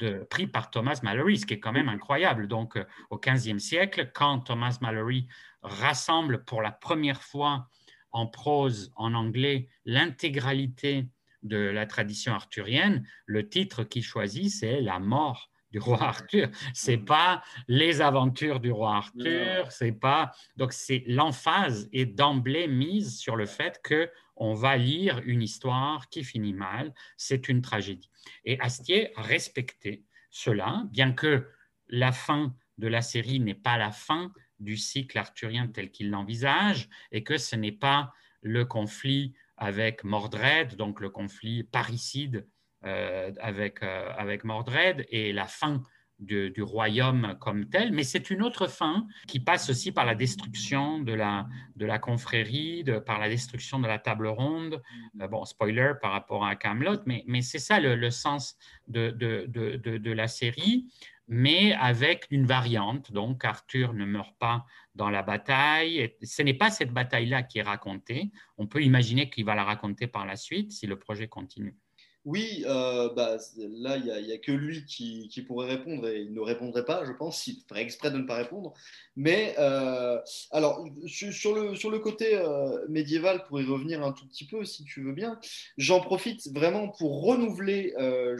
[0.00, 2.48] de, pris par Thomas Mallory, ce qui est quand même incroyable.
[2.48, 2.76] Donc,
[3.10, 5.28] au XVe siècle, quand Thomas Mallory
[5.62, 7.68] rassemble pour la première fois
[8.10, 11.08] en prose, en anglais, l'intégralité
[11.42, 16.50] de la tradition arthurienne, le titre qu'il choisit, c'est La mort du roi Arthur.
[16.74, 23.18] C'est pas les aventures du roi Arthur, c'est pas donc c'est l'emphase est d'emblée mise
[23.18, 28.10] sur le fait que on va lire une histoire qui finit mal, c'est une tragédie.
[28.44, 31.48] Et Astier a respecté cela, bien que
[31.88, 34.32] la fin de la série n'est pas la fin
[34.62, 40.76] du cycle arthurien tel qu'il l'envisage, et que ce n'est pas le conflit avec Mordred,
[40.76, 42.48] donc le conflit parricide
[42.84, 45.82] euh, avec, euh, avec Mordred, et la fin
[46.22, 51.00] du, royaume comme tel, mais c'est une autre fin qui passe aussi par la destruction
[51.00, 51.46] de la,
[51.76, 54.80] de la confrérie, par la destruction de la table ronde.
[55.20, 58.56] Euh, bon, spoiler par rapport à Camelot, mais, mais c'est ça le, le sens
[58.88, 59.46] de, de,
[59.76, 60.86] de, la série
[61.28, 63.12] mais avec une variante.
[63.12, 66.14] Donc, Arthur ne meurt pas dans la bataille.
[66.22, 68.30] ce n'est pas cette bataille-là qui est racontée.
[68.58, 71.76] On peut imaginer qu'il va la raconter par la suite si le projet continue.
[72.24, 76.40] Oui, euh, bah, là, il n'y a, que lui qui, pourrait répondre et il ne
[76.40, 78.74] répondrait pas, je pense, il ferait exprès de ne pas répondre.
[79.16, 80.20] Mais euh,
[80.52, 84.64] alors, sur le, sur le côté euh, médiéval, pour y revenir un tout petit peu,
[84.64, 85.36] si tu veux bien,
[85.78, 87.92] j'en profite vraiment pour renouveler,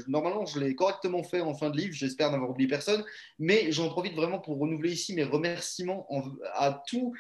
[0.07, 3.05] normalement, je l'ai correctement fait en fin de livre, j'espère n'avoir oublié personne,
[3.41, 6.07] mais j'en profite vraiment pour renouveler ici mes remerciements
[6.55, 7.15] à tous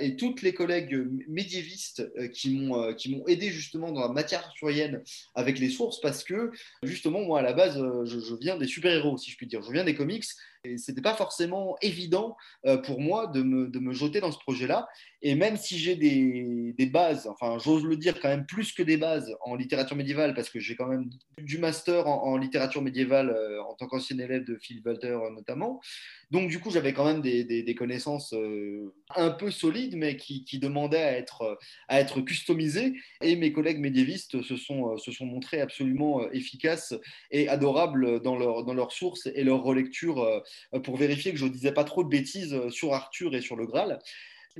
[0.00, 0.96] et toutes les collègues
[1.28, 5.02] médiévistes euh, euh, qui m'ont aidé justement dans la matière arthurienne
[5.34, 6.50] avec les sources parce que
[6.82, 9.72] justement moi à la base je, je viens des super-héros si je puis dire, je
[9.72, 10.24] viens des comics
[10.64, 12.36] et c'était pas forcément évident
[12.84, 14.88] pour moi de me, de me jeter dans ce projet-là.
[15.22, 18.82] Et même si j'ai des, des, bases, enfin j'ose le dire quand même plus que
[18.82, 23.36] des bases en littérature médiévale, parce que j'ai quand même du master en, littérature médiévale
[23.68, 25.80] en tant qu'ancien élève de Philippe Walter notamment.
[26.30, 28.34] Donc du coup j'avais quand même des, des, connaissances
[29.16, 32.94] un peu solides, mais qui, qui, demandaient à être, à être customisées.
[33.22, 36.94] Et mes collègues médiévistes se sont, se sont montrés absolument efficaces
[37.30, 40.40] et adorables dans, leur, dans leurs sources et leur relecture euh,
[40.82, 43.56] pour vérifier que je ne disais pas trop de bêtises euh, sur Arthur et sur
[43.56, 43.98] le Graal.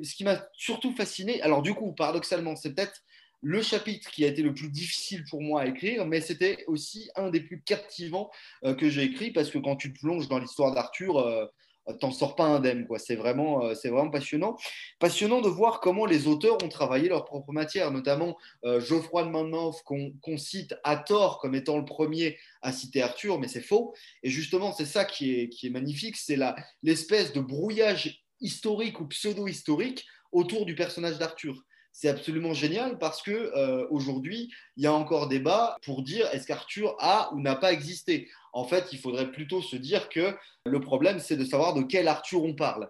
[0.03, 3.03] Ce qui m'a surtout fasciné, alors du coup, paradoxalement, c'est peut-être
[3.41, 7.09] le chapitre qui a été le plus difficile pour moi à écrire, mais c'était aussi
[7.15, 8.31] un des plus captivants
[8.65, 11.49] euh, que j'ai écrit parce que quand tu plonges dans l'histoire d'Arthur,
[11.95, 12.87] t'en sors pas indemne.
[12.87, 12.99] Quoi.
[12.99, 14.57] C'est, vraiment, euh, c'est vraiment passionnant.
[14.99, 19.31] Passionnant de voir comment les auteurs ont travaillé leur propre matière, notamment euh, Geoffroy de
[19.31, 23.95] Monmouth, qu'on, cite à tort comme étant le premier à citer Arthur, mais c'est faux.
[24.23, 29.01] Et justement, c'est ça qui est, qui est magnifique, c'est la, l'espèce de brouillage historique
[29.01, 31.65] ou pseudo-historique autour du personnage d'Arthur
[32.01, 36.47] c'est absolument génial parce que euh, aujourd'hui, il y a encore débat pour dire est-ce
[36.47, 38.29] qu'Arthur a ou n'a pas existé.
[38.53, 40.33] En fait, il faudrait plutôt se dire que
[40.65, 42.89] le problème, c'est de savoir de quel Arthur on parle.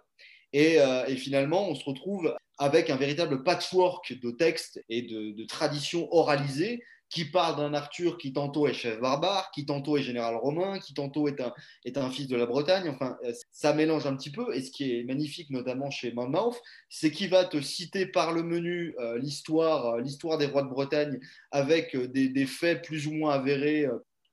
[0.53, 5.45] Et, euh, finalement, on se retrouve avec un véritable patchwork de textes et de, de
[5.45, 10.37] traditions oralisées qui parle d'un Arthur qui tantôt est chef barbare, qui tantôt est général
[10.37, 12.89] romain, qui tantôt est un, fils de la Bretagne.
[12.89, 14.55] Enfin, euh, ça mélange un petit peu.
[14.55, 18.43] Et ce qui est magnifique, notamment chez Monmouth, c'est qu'il va te citer par le
[18.43, 21.19] menu euh, l'histoire, euh, l'histoire des rois de Bretagne
[21.51, 23.87] avec des, des, faits plus ou moins avérés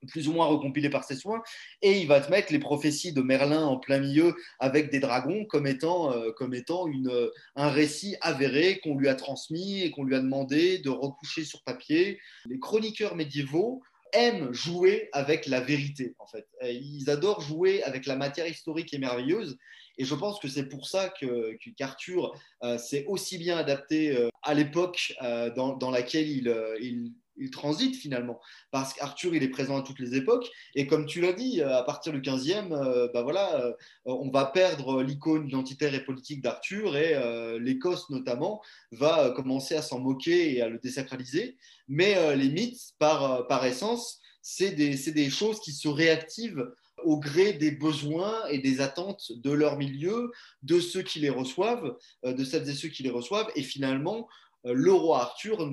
[0.06, 1.42] plus ou moins recompilé par ses soins,
[1.82, 5.44] et il va te mettre les prophéties de Merlin en plein milieu avec des dragons
[5.44, 10.04] comme étant, euh, comme étant euh, un récit avéré qu'on lui a transmis et qu'on
[10.04, 12.18] lui a demandé de recoucher sur papier.
[12.46, 13.82] Les chroniqueurs médiévaux
[14.12, 16.46] aiment jouer avec la vérité, en fait.
[16.62, 19.58] Ils adorent jouer avec la matière historique et merveilleuse,
[19.98, 24.54] et je pense que c'est pour ça que, qu'Arthur euh, s'est aussi bien adapté à
[24.54, 25.14] l'époque
[25.56, 28.40] dans, dans, laquelle il, il il transite finalement.
[28.70, 30.50] Parce qu'Arthur, il est présent à toutes les époques.
[30.74, 33.72] Et comme tu l'as dit, à partir du 15e, euh, bah voilà, euh,
[34.04, 38.62] on va perdre l'icône identitaire et politique d'Arthur et euh, l'Écosse notamment
[38.92, 41.56] va commencer à s'en moquer et à le désacraliser.
[41.88, 46.72] Mais les mythes, par, par essence, c'est des, des, choses qui se réactivent
[47.04, 50.32] au gré des besoins et des attentes de leur milieu,
[50.62, 53.50] de ceux qui les reçoivent, de celles et ceux qui les reçoivent.
[53.54, 54.26] Et finalement,
[54.64, 55.70] le roi Arthur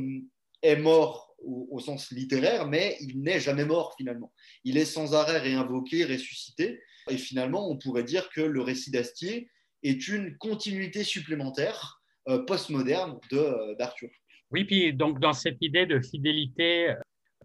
[0.62, 4.32] est mort au, sens littéraire, mais il n'est jamais mort finalement.
[4.64, 9.50] Il est sans arrêt réinvoqué, ressuscité, et finalement on pourrait dire que le récit d'Astier
[9.84, 14.10] est une continuité supplémentaire euh, postmoderne euh, d'Arthur.
[14.52, 16.96] Oui, puis donc dans cette idée de fidélité euh,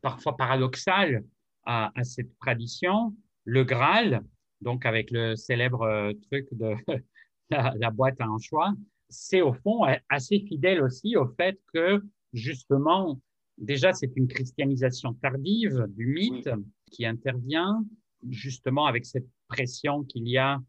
[0.02, 1.24] parfois paradoxale
[1.64, 4.22] à, cette tradition, le Graal,
[4.62, 6.74] donc avec le célèbre truc de
[7.50, 8.72] la, la boîte à anchois,
[9.10, 13.20] c'est au fond assez fidèle aussi au fait que justement
[13.58, 16.50] Déjà, c'est une christianisation tardive du mythe
[16.90, 17.84] qui intervient
[18.28, 20.60] justement avec cette pression qu'il y a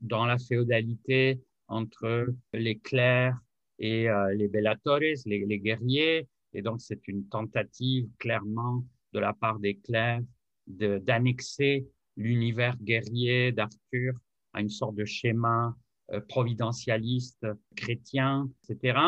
[0.00, 3.38] dans la féodalité entre les clercs
[3.78, 6.28] et euh, les bellatores, les, guerriers.
[6.52, 10.22] Et donc, c'est une tentative clairement de la part des clercs
[10.66, 14.14] d'annexer l'univers guerrier d'Arthur
[14.52, 15.76] à une sorte de schéma
[16.12, 17.46] euh, providentialiste
[17.76, 18.98] chrétien, etc.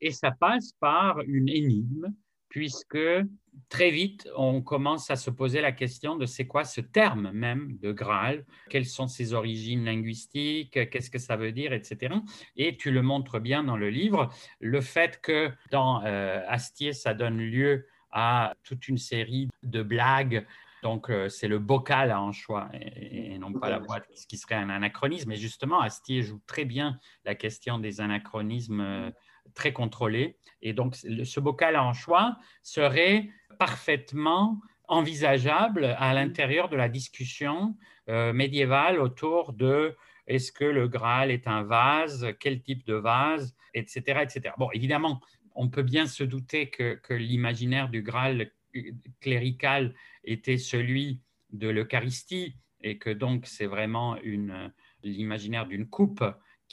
[0.00, 2.12] Et ça passe par une énigme
[2.48, 2.98] puisque
[3.68, 7.76] très vite, on commence à se poser la question de c'est quoi ce terme même
[7.78, 12.14] de Graal, quelles sont ses origines linguistiques, qu'est-ce que ça veut dire, etc.
[12.56, 17.14] Et tu le montres bien dans le livre, le fait que dans euh, Astier, ça
[17.14, 20.46] donne lieu à toute une série de blagues.
[20.82, 24.36] Donc, euh, c'est le bocal à anchois et, et non pas la boîte, ce qui
[24.38, 25.32] serait un anachronisme.
[25.32, 29.10] Et justement, Astier joue très bien la question des anachronismes euh,
[29.54, 30.36] très contrôlés.
[30.62, 33.28] Et donc, ce bocal en choix serait
[33.58, 37.76] parfaitement envisageable à l'intérieur de la discussion
[38.08, 39.94] euh, médiévale autour de
[40.26, 44.20] est-ce que le Graal est un vase, quel type de vase, etc.
[44.22, 44.54] etc.
[44.58, 45.20] Bon, évidemment,
[45.54, 48.50] on peut bien se douter que, que l'imaginaire du Graal
[49.20, 49.94] clérical
[50.24, 51.20] était celui
[51.50, 54.16] de l'Eucharistie et que donc c'est vraiment
[55.02, 56.24] l'imaginaire d'une coupe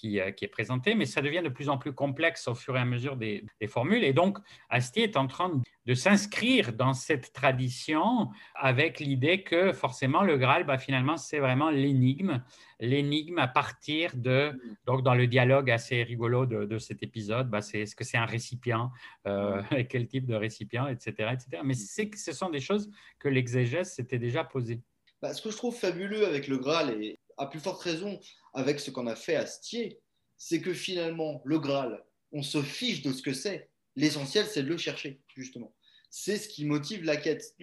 [0.03, 2.79] euh, qui, est présenté, mais ça devient de plus en plus complexe au fur et
[2.79, 4.03] à mesure des, formules.
[4.03, 4.37] Et donc,
[4.69, 10.65] Astier est en train de s'inscrire dans cette tradition avec l'idée que forcément le Graal,
[10.65, 12.43] bah, finalement, c'est vraiment l'énigme,
[12.79, 17.81] l'énigme à partir de, donc dans le dialogue assez rigolo de, cet épisode, bah, c'est
[17.81, 18.91] est-ce que c'est un récipient,
[19.27, 21.31] euh, quel type de récipient, etc.
[21.33, 21.61] etc.
[21.63, 24.81] Mais ce sont des choses que l'exégèse s'était déjà posées.
[25.21, 28.19] Bah, ce que je trouve fabuleux avec le Graal, et à plus forte raison
[28.53, 29.99] avec ce qu'on a fait à Stier,
[30.37, 33.69] c'est que finalement, le Graal, on se fiche de ce que c'est.
[33.95, 35.73] L'essentiel, c'est de le chercher, justement.
[36.09, 37.55] C'est ce qui motive la quête.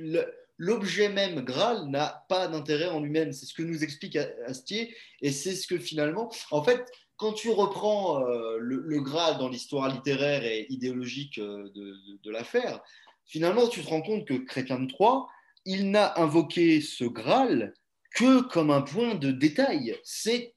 [0.58, 3.32] L'objet même Graal n'a pas d'intérêt en lui-même.
[3.32, 4.16] C'est ce que nous explique
[4.46, 4.94] Astier.
[5.20, 9.88] Et c'est ce que finalement, en fait, quand tu reprends euh, le, Graal dans l'histoire
[9.88, 12.80] littéraire et idéologique euh, de, de l'affaire,
[13.26, 15.26] finalement, tu te rends compte que Chrétien de Troyes,
[15.64, 17.74] il n'a invoqué ce Graal
[18.14, 19.98] que comme un point de détail.
[20.04, 20.54] C'est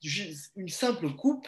[0.55, 1.47] une simple coupe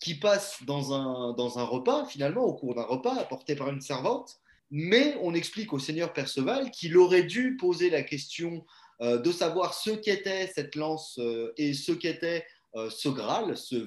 [0.00, 3.80] qui passe dans un, dans un repas, finalement, au cours d'un repas apporté par une
[3.80, 4.36] servante.
[4.70, 8.64] Mais on explique au seigneur Perceval qu'il aurait dû poser la question
[9.00, 12.44] euh, de savoir ce qu'était cette lance euh, et ce qu'était
[12.74, 13.86] euh, ce Graal, ce,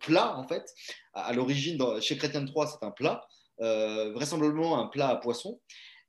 [0.00, 0.74] plat, en fait.
[1.12, 3.26] À, l'origine, chez Chrétien Troyes, c'est un plat,
[3.58, 5.60] vraisemblablement un plat à poisson.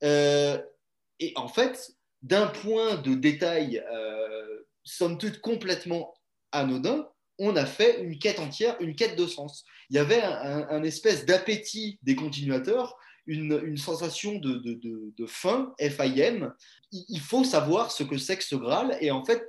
[0.01, 3.81] et en fait, d'un point de détail
[4.83, 6.13] somme toute complètement
[6.51, 7.07] anodin,
[7.39, 9.63] on a fait une quête entière, une quête de sens.
[9.89, 16.53] Il y avait un, espèce d'appétit des continuateurs, une, sensation de, de, faim, FIM.
[16.91, 18.97] Il faut savoir ce que c'est que ce Graal.
[18.99, 19.41] Et en fait,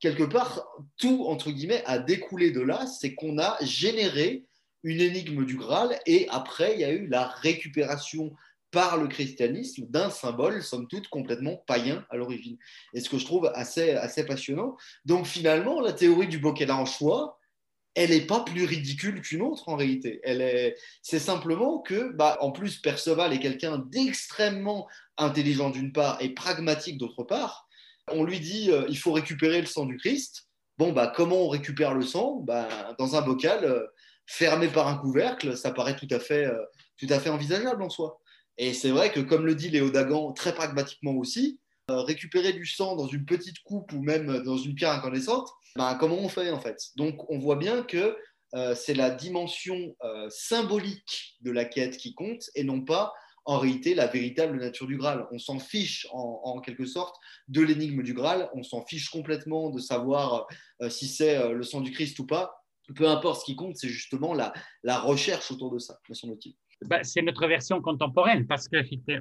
[0.00, 0.66] quelque part,
[0.98, 2.86] tout, entre guillemets, a découlé de là.
[2.86, 4.44] C'est qu'on a généré
[4.82, 8.32] une énigme du Graal et après, il y a eu la récupération
[8.74, 12.58] par le christianisme d'un symbole, somme toute, complètement païen à l'origine.
[12.92, 14.76] Et ce que je trouve assez, assez passionnant.
[15.04, 17.38] Donc finalement, la théorie du en choix,
[17.94, 20.20] elle n'est pas plus ridicule qu'une autre en réalité.
[20.24, 26.20] Elle est, c'est simplement que, bah, en plus, Perceval est quelqu'un d'extrêmement intelligent d'une part
[26.20, 27.68] et pragmatique d'autre part.
[28.08, 30.48] On lui dit, euh, il faut récupérer le sang du Christ.
[30.76, 32.40] Bon, bah, comment on récupère le sang?
[32.44, 32.68] Bah,
[32.98, 33.86] Dans un bocal euh,
[34.26, 36.64] fermé par un couvercle, ça paraît tout à fait, euh,
[36.98, 38.20] tout à fait envisageable en soi.
[38.58, 41.58] Et c'est vrai que, comme le dit Léo Dagan, très pragmatiquement aussi,
[41.90, 45.94] euh, récupérer du sang dans une petite coupe ou même dans une pierre incandescente, ben,
[45.96, 46.78] comment on fait en fait?
[46.96, 48.16] Donc on voit bien que
[48.54, 53.12] euh, c'est la dimension euh, symbolique de la quête qui compte et non pas
[53.44, 55.26] en réalité la véritable nature du Graal.
[55.30, 57.16] On s'en fiche en, quelque sorte
[57.48, 60.46] de l'énigme du Graal, on s'en fiche complètement de savoir
[60.88, 62.64] si c'est le sang du Christ ou pas.
[62.96, 66.54] Peu importe ce qui compte, c'est justement la, la, recherche autour de ça, me semble-t-il.
[66.88, 68.78] Bah, c'est notre version contemporaine, parce que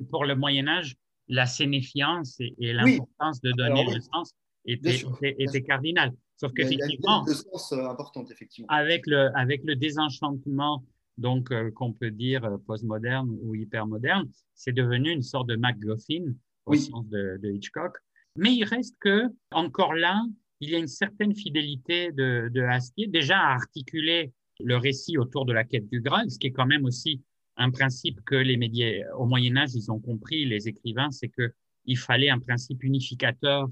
[0.09, 0.95] pour le Moyen Âge,
[1.28, 4.34] la sénéfiance et, l'importance de donner le sens
[4.66, 5.01] était,
[5.39, 6.11] était, cardinale.
[6.38, 8.68] Sauf qu'effectivement, euh, effectivement.
[8.70, 10.84] Avec le, avec le désenchantement
[11.18, 16.34] donc euh, qu'on peut dire euh, postmoderne ou hypermoderne, c'est devenu une sorte de MacGuffin
[16.66, 17.93] au sens de, Hitchcock.
[18.36, 20.24] Mais il reste que, encore là,
[20.59, 25.45] il y a une certaine fidélité de, de Astier, déjà à articuler le récit autour
[25.45, 27.22] de la quête du Graal, ce qui est quand même aussi
[27.58, 31.54] un principe que les médias au Moyen Âge, ils ont compris, les écrivains, c'est que
[31.86, 33.68] il fallait un principe unificateur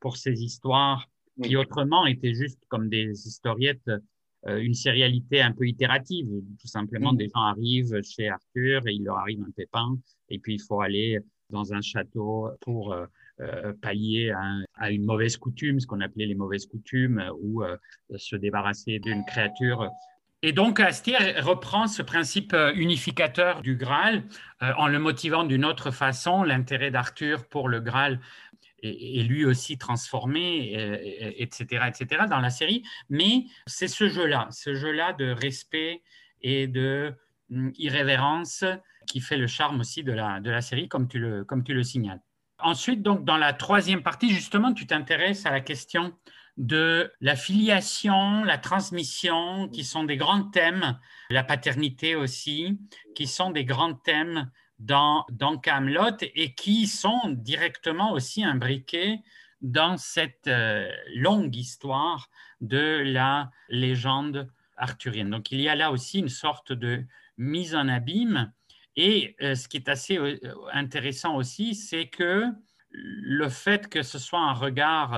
[0.00, 1.08] pour ces histoires
[1.42, 3.90] qui autrement étaient juste comme des historiettes
[4.48, 6.28] euh, une sérialité un peu itérative.
[6.60, 9.96] Tout simplement, des gens arrivent chez Arthur et il leur arrive un pépin,
[10.28, 11.20] et puis il faut aller
[11.50, 13.06] dans un château pour euh,
[13.40, 14.32] euh, pallier
[14.76, 17.62] à, une mauvaise coutume, ce qu'on appelait les mauvaises coutumes, ou
[18.16, 19.88] se débarrasser d'une créature.
[20.44, 24.24] Et donc, Astier reprend ce principe unificateur du Graal
[24.60, 26.42] en le motivant d'une autre façon.
[26.42, 28.18] L'intérêt d'Arthur pour le Graal
[28.82, 30.72] et, lui aussi transformé,
[31.38, 32.82] etc., etc., dans la série.
[33.08, 36.02] Mais c'est ce jeu-là, ce jeu-là de respect
[36.40, 37.14] et de
[37.50, 38.64] hum, irrévérence
[39.06, 41.74] qui fait le charme aussi de la, de la série, comme tu, le, comme tu
[41.74, 42.20] le signales.
[42.58, 46.14] Ensuite, donc, dans la troisième partie, justement, tu t'intéresses à la question
[46.56, 50.98] de la filiation, la transmission, qui sont des grands thèmes,
[51.30, 52.78] la paternité aussi,
[53.14, 59.20] qui sont des grands thèmes dans, dans Camelot et qui sont directement aussi imbriqués
[59.60, 62.28] dans cette euh, longue histoire
[62.60, 65.30] de la légende arthurienne.
[65.30, 67.04] Donc il y a là aussi une sorte de
[67.38, 68.52] mise en abîme.
[68.96, 70.38] Et euh, ce qui est assez euh,
[70.72, 72.46] intéressant aussi, c'est que
[72.90, 75.14] le fait que ce soit un regard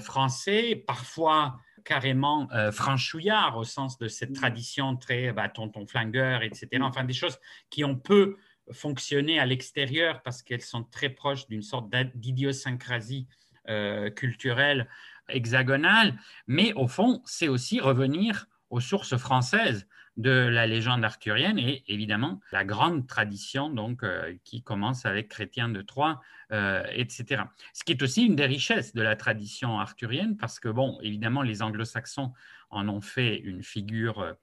[0.00, 6.68] français, parfois carrément franchouillard au sens de cette tradition très bah, tonton flingueur, etc.
[6.80, 7.38] Enfin, des choses
[7.70, 8.36] qui ont peu
[8.72, 13.26] fonctionner à l'extérieur parce qu'elles sont très proches d'une sorte d'idiosyncrasie
[13.68, 14.88] euh, culturelle
[15.28, 21.84] hexagonale, mais au fond, c'est aussi revenir aux sources françaises de la légende arthurienne et
[21.88, 26.20] évidemment la grande tradition donc euh, qui commence avec Chrétien de Troyes,
[26.52, 27.44] euh, etc.
[27.74, 31.42] Ce qui est aussi une des richesses de la tradition arthurienne parce que bon, évidemment
[31.42, 32.32] les anglo-saxons
[32.70, 34.34] en ont fait une figure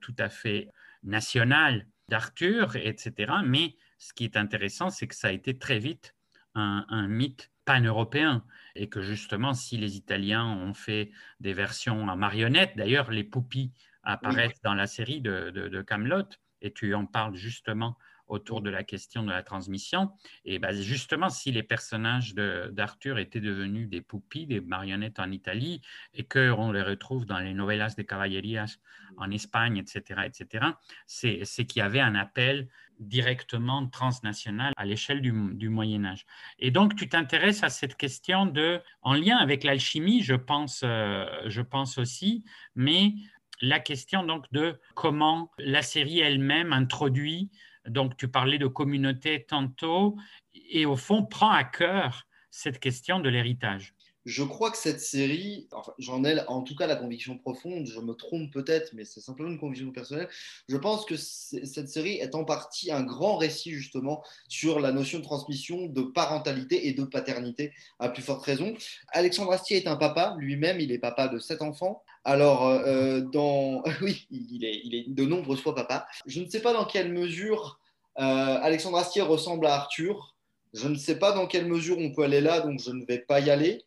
[0.00, 0.68] tout à fait
[1.02, 3.32] nationale d'Arthur, etc.
[3.44, 6.14] Mais ce qui est intéressant, c'est que ça a été très vite
[6.54, 8.44] un, mythe pan-européen
[8.74, 13.72] et que justement, si les Italiens ont fait des versions en marionnettes, d'ailleurs, les poupies
[14.02, 16.28] apparaissent dans la série de, de Camelot,
[16.62, 17.96] et tu en parles justement
[18.30, 20.10] autour de la question de la transmission.
[20.44, 25.82] Et ben, justement, si les personnages d'Arthur étaient devenus des poupies, des marionnettes en Italie,
[26.14, 28.78] et qu'on les retrouve dans les novellas de cavallerías
[29.16, 30.66] en Espagne, etc., etc.,
[31.06, 32.68] c'est qu'il y avait un appel
[33.00, 36.26] directement transnational à l'échelle du, Moyen Âge.
[36.58, 41.24] Et donc, tu t'intéresses à cette question de, en lien avec l'alchimie, je pense, euh,
[41.46, 42.44] je pense aussi,
[42.74, 43.14] mais
[43.60, 47.50] la question donc de comment la série elle-même introduit
[47.86, 50.16] donc, tu parlais de communauté tantôt,
[50.54, 53.94] et au fond, prend à cœur cette question de l'héritage.
[54.26, 55.68] Je crois que cette série,
[55.98, 59.48] j'en ai en tout cas la conviction profonde, je me trompe peut-être, mais c'est simplement
[59.48, 60.28] une conviction personnelle.
[60.68, 65.20] Je pense que cette série est en partie un grand récit justement sur la notion
[65.20, 68.74] de transmission, de parentalité et de paternité, à plus forte raison.
[69.08, 72.02] Alexandre Astier est un papa, lui-même, il est papa de sept enfants.
[72.24, 73.82] Alors, euh, dans...
[74.02, 76.06] oui, il est, il est de nombreuses fois papa.
[76.26, 77.80] Je ne sais pas dans quelle mesure
[78.18, 80.36] euh, Alexandre Astier ressemble à Arthur.
[80.74, 83.18] Je ne sais pas dans quelle mesure on peut aller là, donc je ne vais
[83.18, 83.82] pas y aller.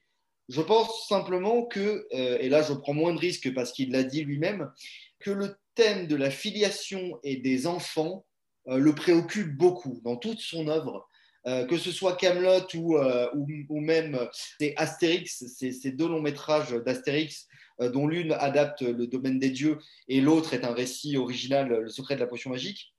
[0.54, 4.04] Je pense simplement que, euh, et là je prends moins de risques parce qu'il l'a
[4.04, 4.70] dit lui-même,
[5.20, 8.26] que le thème de la filiation et des enfants
[8.66, 11.10] le préoccupe beaucoup dans toute son œuvre.
[11.46, 12.98] que ce soit Camelot ou,
[13.70, 14.30] ou, même
[14.78, 17.50] Astérix, ces deux longs métrages d'Astérix
[17.82, 21.90] euh, dont l'une adapte le domaine des dieux et l'autre est un récit original, le
[21.90, 22.94] secret de la potion magique.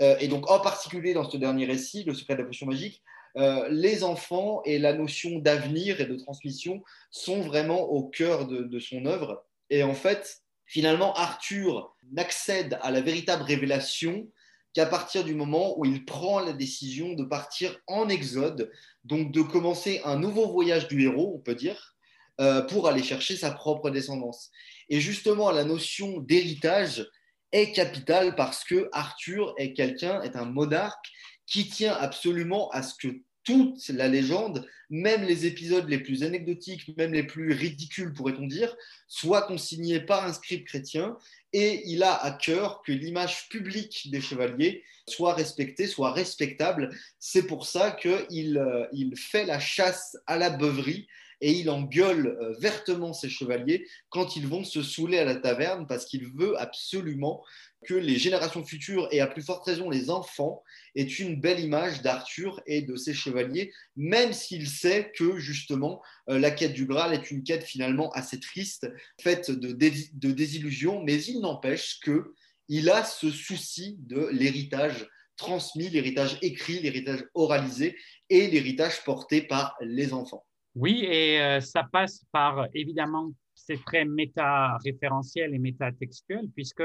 [0.00, 3.02] Euh, et donc, en particulier dans ce dernier récit, le secret de la potion magique,
[3.36, 8.78] euh, les enfants et la notion d'avenir et de transmission sont vraiment au cœur de,
[8.78, 9.44] son œuvre.
[9.70, 14.28] Et en fait, finalement, Arthur n'accède à la véritable révélation
[14.72, 18.70] qu'à partir du moment où il prend la décision de partir en exode,
[19.04, 21.96] donc de commencer un nouveau voyage du héros, on peut dire,
[22.40, 24.50] euh, pour aller chercher sa propre descendance.
[24.88, 27.06] Et justement, la notion d'héritage
[27.52, 31.06] est capitale parce que Arthur est quelqu'un, est un monarque
[31.50, 33.08] qui tient absolument à ce que
[33.44, 38.74] toute la légende, même les épisodes les plus anecdotiques, même les plus ridicules, pourrait-on dire,
[39.08, 41.16] soient consignés par un script chrétien.
[41.52, 46.90] Et il a à cœur que l'image publique des chevaliers soit respectée, soit respectable.
[47.18, 51.08] C'est pour ça qu'il euh, il fait la chasse à la beuverie
[51.40, 55.86] et il engueule euh, vertement ses chevaliers quand ils vont se saouler à la taverne
[55.86, 57.42] parce qu'il veut absolument
[57.86, 60.62] que les générations futures, et à plus forte raison les enfants,
[60.94, 66.38] aient une belle image d'Arthur et de ses chevaliers, même s'il sait que justement euh,
[66.38, 68.86] la quête du Graal est une quête finalement assez triste,
[69.20, 72.34] faite de, de désillusions, mais il n'empêche que
[72.68, 77.96] il a ce souci de l'héritage transmis, l'héritage écrit, l'héritage oralisé
[78.28, 80.44] et l'héritage porté par les enfants.
[80.74, 86.84] Oui, et euh, ça passe par, évidemment, c'est très méta-référentiel et méta-textuel, puisque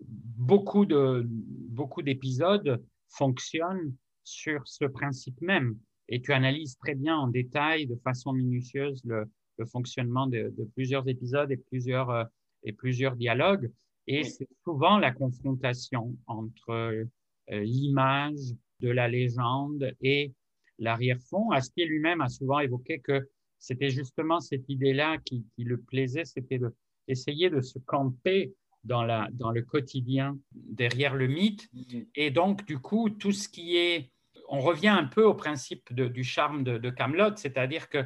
[0.00, 5.76] beaucoup de beaucoup d'épisodes fonctionnent sur ce principe même.
[6.08, 9.24] Et tu analyses très bien en détail, de façon minutieuse, le,
[9.58, 12.24] le fonctionnement de, de, plusieurs épisodes et plusieurs, euh,
[12.62, 13.70] et plusieurs dialogues.
[14.06, 17.04] Et c'est souvent la confrontation entre euh,
[17.48, 20.32] l'image de la légende et
[20.78, 21.50] l'arrière-fond.
[21.50, 26.60] Astier lui-même a souvent évoqué que c'était justement cette idée-là qui, qui, le plaisait, c'était
[27.06, 28.54] d'essayer de, se camper
[28.84, 31.68] dans, la, dans le quotidien derrière le mythe.
[31.74, 32.06] Mm-hmm.
[32.14, 34.12] Et donc, du coup, tout ce qui est...
[34.48, 38.02] On revient un peu au principe de, du charme de Camelot, c'est-à-dire que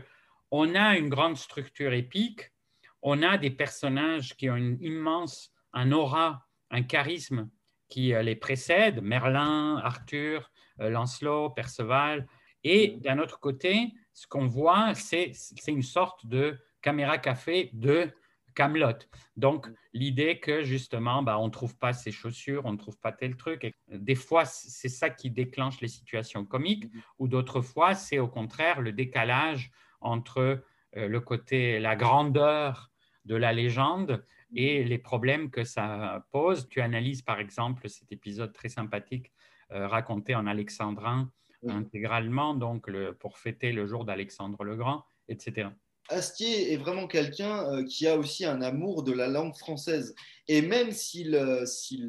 [0.50, 2.52] on a une grande structure épique,
[3.00, 7.48] on a des personnages qui ont une immense, un aura, un charisme
[7.88, 10.50] qui euh, les précède, Merlin, Arthur,
[10.80, 12.28] euh, Lancelot, Perceval,
[12.64, 15.32] et d'un autre côté, ce qu'on voit, c'est
[15.66, 18.10] une sorte de caméra café de
[18.54, 18.98] Camelot.
[19.36, 23.12] Donc, l'idée que justement, bah, on ne trouve pas ses chaussures, on ne trouve pas
[23.12, 23.64] tel truc.
[23.64, 27.02] Et des fois, c'est ça qui déclenche les situations comiques, mm-hmm.
[27.18, 30.64] ou d'autres fois, c'est au contraire le décalage entre
[30.96, 32.90] euh, le côté, la grandeur
[33.24, 34.88] de la légende et mm-hmm.
[34.88, 36.68] les problèmes que ça pose.
[36.68, 39.32] Tu analyses par exemple cet épisode très sympathique
[39.72, 41.30] euh, raconté en alexandrin
[41.68, 45.68] intégralement, donc le, pour fêter le jour d'Alexandre le Grand, etc.
[46.08, 50.14] Astier est vraiment quelqu'un euh, qui a aussi un amour de la langue française.
[50.48, 51.64] Et même s'il euh,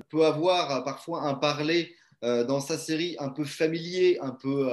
[0.10, 1.96] peut avoir euh, parfois un parler
[2.48, 4.72] dans sa série un peu familier, un peu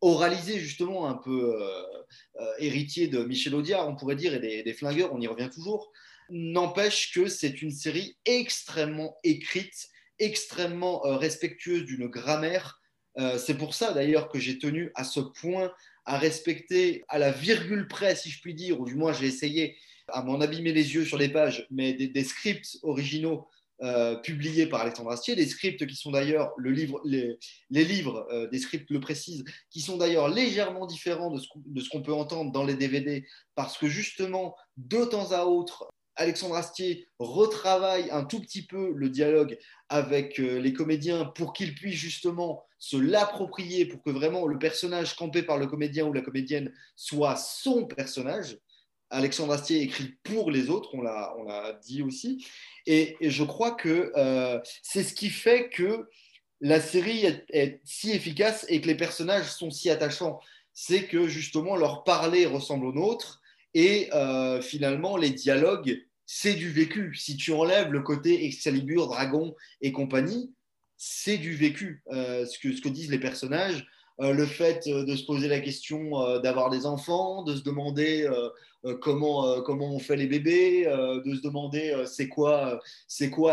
[0.00, 1.54] oralisé justement, un peu
[2.58, 5.92] héritier de Michel Audiard, on pourrait dire, et des, des flingueurs, on y revient toujours,
[6.30, 9.88] n'empêche que c'est une série extrêmement écrite,
[10.18, 12.80] extrêmement respectueuse d'une grammaire.
[13.36, 15.72] C'est pour ça d'ailleurs que j'ai tenu à ce point
[16.04, 19.76] à respecter à la virgule près, si je puis dire, ou du moins j'ai essayé
[20.08, 23.46] à m'en abîmer les yeux sur les pages, mais des, scripts originaux
[23.82, 27.38] euh, publiés par Alexandre Astier, des scripts qui sont d'ailleurs, le livre, les,
[27.70, 32.14] livres euh, des scripts le précisent, qui sont d'ailleurs légèrement différents de ce qu'on peut
[32.14, 38.24] entendre dans les DVD, parce que justement, de temps à autre, Alexandre Astier retravaille un
[38.24, 39.58] tout petit peu le dialogue
[39.88, 45.16] avec euh, les comédiens pour qu'ils puissent justement se l'approprier, pour que vraiment le personnage
[45.16, 48.58] campé par le comédien ou la comédienne soit son personnage.
[49.10, 52.46] Alexandre Astier écrit pour les autres, on l'a dit aussi.
[52.86, 56.08] Et, je crois que euh, c'est ce qui fait que
[56.60, 60.40] la série est, si efficace et que les personnages sont si attachants.
[60.74, 63.40] C'est que justement leur parler ressemble au nôtre
[63.74, 67.14] et euh, finalement les dialogues c'est du vécu.
[67.14, 70.52] Si tu enlèves le côté Excalibur, Dragon et compagnie,
[70.98, 72.02] c'est du vécu.
[72.10, 73.86] Euh, ce, que, disent les personnages,
[74.20, 78.28] euh, le fait euh, de se poser la question d'avoir des enfants, de se demander
[79.00, 82.80] comment, on fait les bébés, de se demander c'est quoi,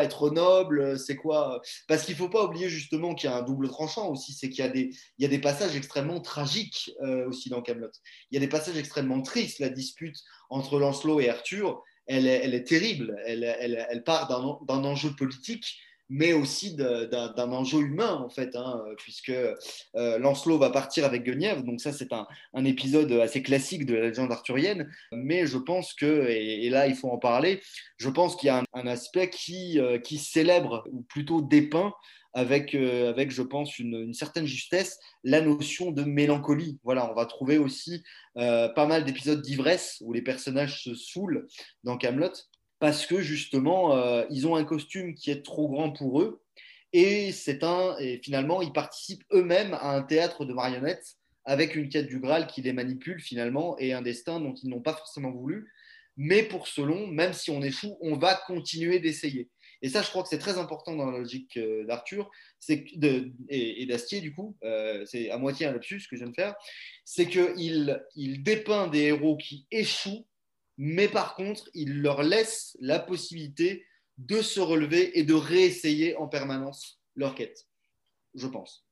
[0.02, 1.62] être noble, c'est quoi.
[1.88, 4.50] Parce qu'il ne faut pas oublier justement qu'il y a un double tranchant aussi, c'est
[4.50, 6.92] qu'il y a des passages extrêmement tragiques
[7.28, 7.92] aussi dans Camelot.
[8.32, 10.18] Il y a des passages extrêmement tristes, la dispute
[10.50, 13.16] entre Lancelot et Arthur elle est, terrible.
[13.26, 15.78] Elle, part d'un enjeu politique,
[16.10, 21.64] mais aussi d'un enjeu humain, en fait, hein, puisque euh, Lancelot va partir avec Guenièvre.
[21.64, 22.26] Donc ça, c'est un,
[22.66, 24.90] épisode assez classique de la légende arthurienne.
[25.12, 27.62] Mais je pense que, et, là, il faut en parler,
[27.98, 31.94] je pense qu'il y a un, aspect qui, euh, qui célèbre, ou plutôt dépeint,
[32.34, 36.80] avec, euh, avec je pense, une, certaine justesse, la notion de mélancolie.
[36.84, 38.04] Voilà, on va trouver aussi
[38.36, 41.48] pas mal d'épisodes d'ivresse où les personnages se saoulent
[41.86, 42.34] dans Camelot
[42.80, 46.42] parce que justement, euh, ils ont un costume qui est trop grand pour eux
[46.94, 51.16] et c'est un et finalement, ils participent eux-mêmes à un théâtre de marionnettes
[51.46, 54.82] avec une quête du Graal qui les manipule finalement et un destin dont ils n'ont
[54.82, 55.72] pas forcément voulu.
[56.18, 59.50] Mais pour ce long, même si on échoue, on va continuer d'essayer.
[59.82, 62.32] Et ça, je crois que c'est très important dans la logique d'Arthur
[62.70, 64.58] et, et d'Astier, du coup,
[65.06, 66.56] c'est à moitié un lapsus que je viens de faire,
[67.04, 70.26] c'est qu'il il dépeint des héros qui échouent,
[70.78, 73.86] mais par contre, il leur laisse la possibilité
[74.18, 77.68] de se relever et de réessayer en permanence leur quête,
[78.34, 78.86] je pense.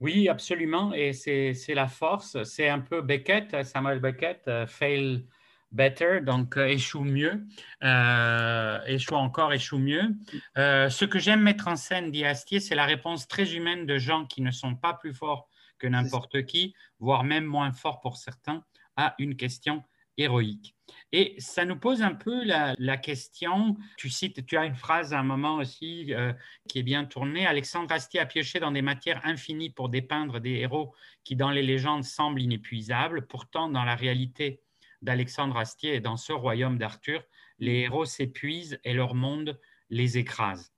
[0.00, 0.94] Oui, absolument.
[0.94, 2.42] Et c'est la force.
[2.44, 5.26] C'est un peu Beckett, Samuel Beckett, euh, fail
[5.72, 7.46] better, donc euh, échoue mieux,
[7.84, 10.16] euh, échoue encore, échoue mieux.
[10.56, 14.24] ce que j'aime mettre en scène, dit Astier, c'est la réponse très humaine de gens
[14.24, 15.48] qui ne sont pas plus forts
[15.78, 18.64] que n'importe qui, voire même moins forts pour certains,
[18.96, 19.82] à une question
[20.20, 20.74] héroïque.
[21.12, 25.18] Et ça nous pose un peu la, question, tu cites, tu as une phrase à
[25.18, 26.32] un moment aussi euh,
[26.68, 30.54] qui est bien tournée, Alexandre Astier a pioché dans des matières infinies pour dépeindre des
[30.56, 30.94] héros
[31.24, 34.60] qui dans les légendes semblent inépuisables, pourtant dans la réalité
[35.02, 37.24] d'Alexandre Astier et dans ce royaume d'Arthur,
[37.58, 39.58] les héros s'épuisent et leur monde
[39.88, 40.72] les écrase.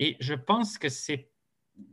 [0.00, 1.30] Et je pense que c'est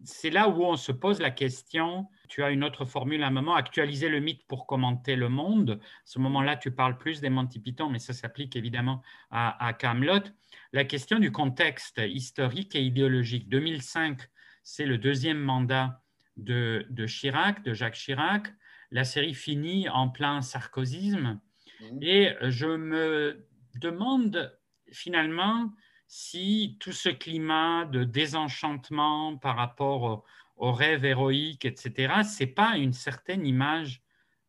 [0.04, 2.08] c'est là où on se pose la question.
[2.32, 5.82] Tu as une autre formule à un moment, actualiser le mythe pour commenter le monde.
[5.82, 9.02] À ce moment-là, tu parles plus d'Monty Python, mais ça s'applique évidemment
[9.32, 10.24] à, Camelot.
[10.72, 13.50] La question du contexte historique et idéologique.
[13.50, 14.22] 2005,
[14.64, 16.02] c'est le deuxième mandat
[16.38, 18.48] de, Chirac, de Jacques Chirac.
[18.92, 21.42] La série finit en plein sarkozysme.
[21.82, 21.98] Mmh.
[22.02, 24.58] Et je me demande
[24.90, 25.70] finalement
[26.08, 30.24] si tout ce climat de désenchantement par rapport
[30.62, 34.02] aux, rêves héroïques, etc., ce n'est pas une certaine image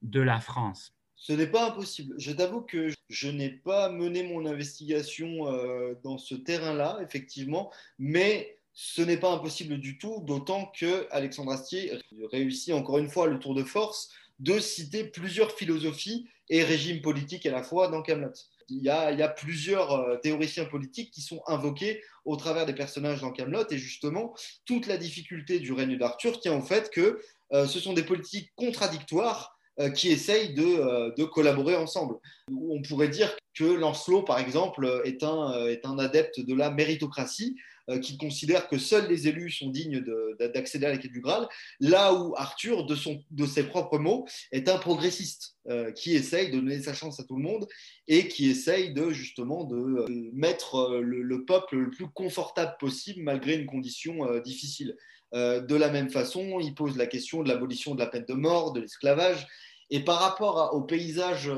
[0.03, 0.93] de la France.
[1.17, 2.15] Ce n'est pas impossible.
[2.19, 8.59] Je t'avoue que je n'ai pas mené mon investigation euh, dans ce terrain-là, effectivement, mais
[8.73, 11.99] ce n'est pas impossible du tout, d'autant que Alexandre Astier
[12.33, 17.47] réussit encore une fois le tour de force de citer plusieurs philosophies et régimes politiques
[17.47, 18.33] à la fois dans Camelot
[18.77, 18.89] il y,
[19.23, 23.79] a, plusieurs euh, théoriciens politiques qui sont invoqués au travers des personnages dans Camelot et
[23.79, 27.20] justement toute la difficulté du règne d'Arthur tient au fait que
[27.53, 32.16] euh, ce sont des politiques contradictoires euh, qui essayent de, collaborer ensemble.
[32.51, 37.57] On pourrait dire que Lancelot, par exemple, est un adepte de la méritocratie,
[38.01, 40.05] qui considère que seuls les élus sont dignes
[40.39, 41.49] d'accéder à la quête du Graal,
[41.80, 46.80] là où Arthur, de, ses propres mots, est un progressiste euh, qui essaye de donner
[46.83, 47.66] sa chance à tout le monde
[48.09, 53.55] et qui essaye de justement de, euh, mettre le, peuple le plus confortable possible malgré
[53.55, 54.97] une condition difficile.
[55.33, 58.72] de la même façon, il pose la question de l'abolition de la peine de mort,
[58.72, 59.47] de l'esclavage.
[59.91, 61.51] Et par rapport au paysage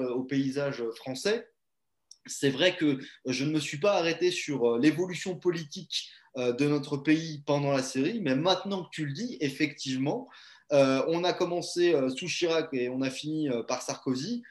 [0.97, 1.47] français,
[2.27, 6.67] c'est vrai que je ne me suis pas arrêté sur euh, l'évolution politique euh, de
[6.67, 10.29] notre pays pendant la série, mais maintenant que tu le dis, effectivement,
[10.73, 14.43] euh, on a commencé sous Chirac et on a fini par Sarkozy.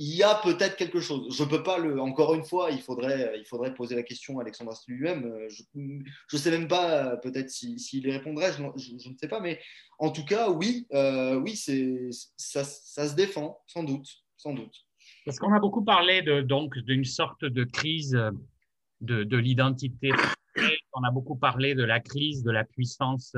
[0.00, 1.34] Il y a peut-être quelque chose.
[1.36, 2.00] Je peux pas le.
[2.00, 3.42] Encore une fois, il faudrait,
[3.74, 5.48] poser la question à Alexandre lui-même.
[5.48, 8.52] Je ne sais même pas, peut-être s'il y répondrait.
[8.52, 9.60] Je, ne sais pas, mais
[9.98, 14.87] en tout cas, oui, oui, c'est ça, ça se défend, sans doute, sans doute.
[15.28, 18.18] Parce qu'on a beaucoup parlé de, donc d'une sorte de crise
[19.02, 20.10] de, de l'identité.
[20.94, 23.36] On a beaucoup parlé de la crise de la puissance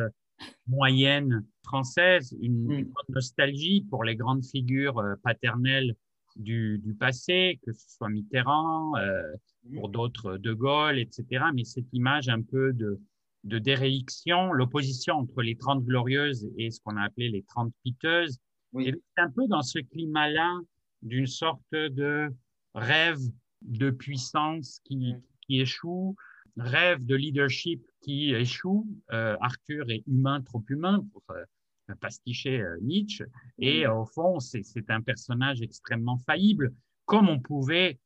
[0.69, 2.93] moyenne française, une, mm.
[3.09, 5.97] nostalgie pour les grandes figures euh, paternelles
[6.37, 9.21] du, du passé, que ce soit Mitterrand, euh,
[9.65, 9.75] mm.
[9.75, 11.47] pour d'autres De Gaulle, etc.
[11.53, 13.01] Mais cette image un peu de,
[13.43, 18.39] de déréliction, l'opposition entre les Trente Glorieuses et ce qu'on a appelé les Trente Piteuses.
[18.79, 20.57] Et c'est un peu dans ce climat-là
[21.03, 22.29] d'une sorte de
[22.75, 23.19] rêve
[23.63, 26.17] de puissance qui, qui échoue,
[26.57, 28.87] rêve de leadership qui échoue.
[29.13, 33.25] Euh, Arthur est humain, trop humain pour euh, pasticher euh, Nietzsche.
[33.59, 36.73] Et au fond, c'est un personnage extrêmement faillible,
[37.05, 37.99] comme on pouvait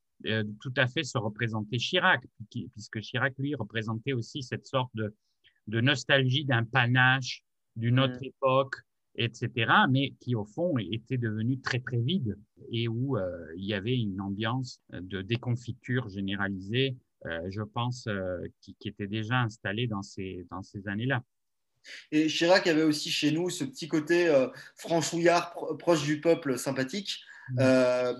[0.60, 5.14] tout à fait se représenter Chirac, puisque Chirac, lui, représentait aussi cette sorte de,
[5.66, 7.44] de nostalgie d'un panache
[7.76, 8.76] d'une autre époque,
[9.16, 12.36] etc., mais qui au fond était devenu très très vide
[12.72, 16.96] et où euh, il y avait une ambiance de déconfiture généralisée,
[17.26, 21.22] euh, je pense, euh, qui, était déjà installée dans ces, dans ces années-là.
[22.10, 24.32] Et Chirac avait aussi chez nous ce petit côté
[24.74, 27.56] franchouillard, proche du peuple, sympathique, mmh.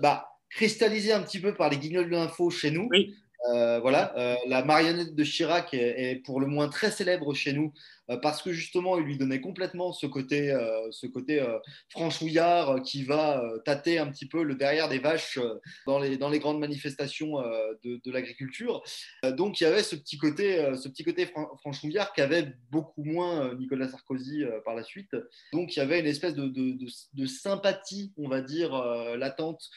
[0.01, 2.87] bah, cristallisé un petit peu par les guignols de l'info chez nous.
[2.91, 3.15] Oui.
[3.43, 7.73] voilà, la marionnette de Chirac est, pour le moins très célèbre chez nous
[8.21, 11.57] parce que justement, il lui donnait complètement ce côté, euh, ce côté euh,
[11.89, 15.39] franchouillard qui va tâter un petit peu le derrière des vaches
[15.87, 17.41] dans, les, dans les grandes manifestations
[17.83, 18.83] de, l'agriculture.
[19.31, 21.27] donc, il y avait ce petit côté, ce petit côté
[21.59, 25.15] franchouillard qu'avait beaucoup moins Nicolas Sarkozy par la suite.
[25.51, 28.71] Donc, il y avait une espèce de, sympathie, on va dire,
[29.17, 29.69] latente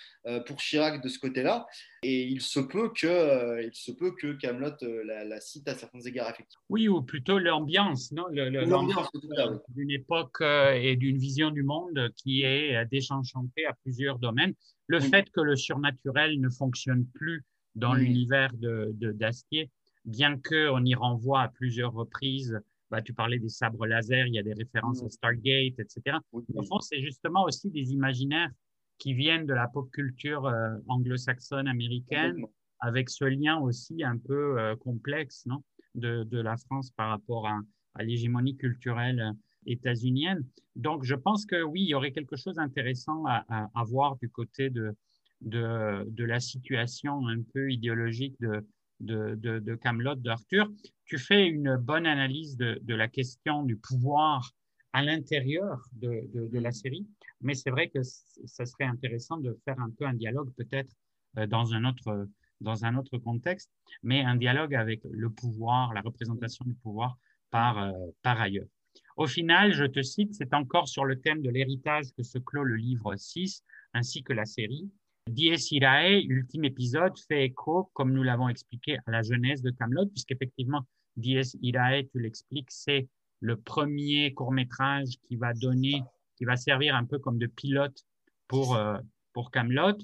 [0.47, 1.67] pour Chirac de ce côté-là.
[2.03, 6.01] Et il se peut que, il se peut que Camelot la, la, cite à certains
[6.01, 6.63] égards effectivement.
[6.69, 8.27] Oui, ou plutôt l'ambiance, non
[8.67, 9.11] L'ambiance
[9.69, 14.55] d'une époque euh, et d'une vision du monde qui est euh, désenchantée à plusieurs domaines.
[14.87, 17.45] Le fait que le surnaturel ne fonctionne plus
[17.75, 22.59] dans l'univers d'Astier, de, bien qu'on y renvoie à plusieurs reprises
[22.91, 26.17] bah, tu parlais des sabres laser, il y a des références à Stargate, etc.
[26.33, 28.51] Au fond, c'est justement aussi des imaginaires
[28.97, 32.47] qui viennent de la pop culture euh, anglo-saxonne américaine,
[32.81, 35.63] avec ce lien aussi un peu complexe non
[35.95, 37.59] de, de, la France par rapport à,
[37.95, 39.35] à l'hégémonie culturelle
[39.67, 40.45] états-unienne.
[40.77, 44.31] Donc, je pense que oui, il y aurait quelque chose d'intéressant à, à, voir du
[44.31, 44.95] côté de,
[45.41, 48.65] de, de, la situation un peu idéologique de,
[49.01, 50.71] de, de Camelot, d'Arthur.
[51.05, 54.53] Tu fais une bonne analyse de, de la question du pouvoir
[54.93, 57.07] à l'intérieur de, de, la série,
[57.41, 60.93] mais c'est vrai que ça serait intéressant de faire un peu un dialogue peut-être
[61.37, 62.29] euh, dans un autre
[62.61, 63.71] dans un autre contexte,
[64.03, 67.17] mais un dialogue avec le pouvoir, la représentation du pouvoir
[67.51, 67.93] par, euh,
[68.23, 68.69] par ailleurs.
[69.17, 72.63] Au final, je te cite, c'est encore sur le thème de l'héritage que se clôt
[72.63, 74.91] le livre 6 ainsi que la série.
[75.29, 80.07] Dies Irae, ultime épisode, fait écho, comme nous l'avons expliqué, à la genèse de Camelot,
[80.07, 80.83] puisqu'effectivement,
[81.17, 83.09] Dies Irae, tu l'expliques, c'est
[83.41, 86.03] le premier court métrage qui va donner,
[86.37, 88.05] qui va servir un peu comme de pilote
[88.47, 88.99] pour, euh,
[89.33, 89.99] pour Camelot.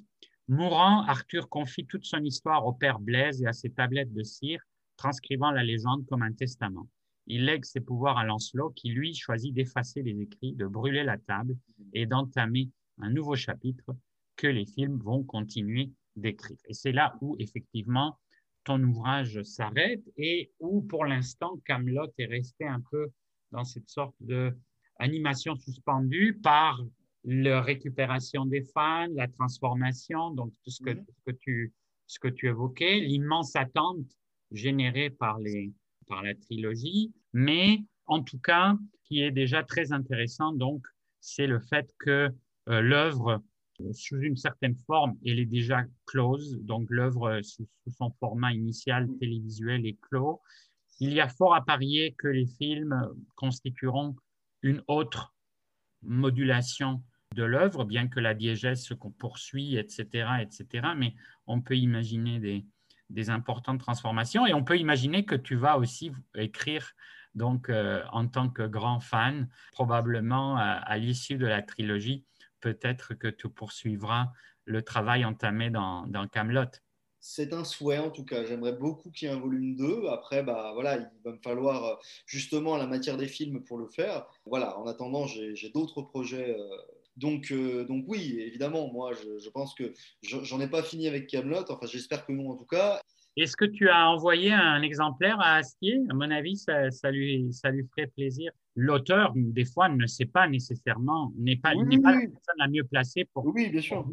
[0.48, 4.60] Mourant, Arthur confie toute son histoire au père Blaise et à ses tablettes de cire,
[4.96, 6.86] transcrivant la légende comme un testament.
[7.26, 11.18] Il lègue ses pouvoirs à Lancelot, qui lui choisit d'effacer les écrits, de brûler la
[11.18, 11.56] table
[11.92, 13.96] et d'entamer un nouveau chapitre
[14.36, 16.58] que les films vont continuer d'écrire.
[16.66, 18.18] Et c'est là où, effectivement,
[18.64, 23.08] ton ouvrage s'arrête et où, pour l'instant, Camelot est resté un peu
[23.52, 24.56] dans cette sorte de
[24.98, 26.82] animation suspendue par
[27.24, 31.06] la récupération des fans, la transformation, donc tout ce que, mhm.
[31.08, 31.72] ce que, tu,
[32.06, 34.06] ce que tu évoquais, l'immense attente
[34.50, 35.72] générée par, les,
[36.06, 37.12] par la trilogie.
[37.32, 40.84] Mais en tout cas, qui est déjà très intéressant, donc,
[41.20, 42.30] c'est le fait que
[42.68, 43.42] euh, l'œuvre,
[43.80, 48.10] euh, sous une certaine forme, elle est déjà close, donc l'œuvre euh, sous, sous, son
[48.20, 50.40] format initial télévisuel est clos.
[51.00, 52.94] Il y a fort à parier que les films
[53.34, 54.16] constitueront
[54.62, 55.34] une autre
[56.02, 57.02] modulation
[57.34, 60.88] de l'œuvre, bien que la diégèse se poursuit, etc., etc.
[60.96, 61.14] Mais
[61.46, 62.64] on peut imaginer des,
[63.10, 66.94] des, importantes transformations et on peut imaginer que tu vas aussi écrire
[67.34, 72.24] donc euh, en tant que grand fan, probablement à, l'issue de la trilogie,
[72.60, 74.28] peut-être que tu poursuivras
[74.64, 76.70] le travail entamé dans, dans Camelot.
[77.26, 78.44] C'est un souhait en tout cas.
[78.44, 80.08] J'aimerais beaucoup qu'il y ait un volume 2.
[80.08, 81.94] Après, bah, voilà, il va me falloir euh,
[82.26, 84.26] justement la matière des films pour le faire.
[84.44, 86.76] Voilà, en attendant, j'ai d'autres projets euh,
[87.16, 89.92] donc, euh, donc oui, évidemment, moi, je, pense que
[90.22, 91.64] j'en ai pas fini avec Camelot.
[91.70, 93.00] Enfin, j'espère que non, en tout cas.
[93.36, 96.00] Est-ce que tu as envoyé un exemplaire à Astier?
[96.08, 98.52] À mon avis, ça, ça, lui, ça lui ferait plaisir.
[98.76, 102.84] L'auteur, des fois, ne sait pas nécessairement, n'est pas, n'est pas la personne la mieux
[102.84, 104.06] placée pour, oui, bien sûr.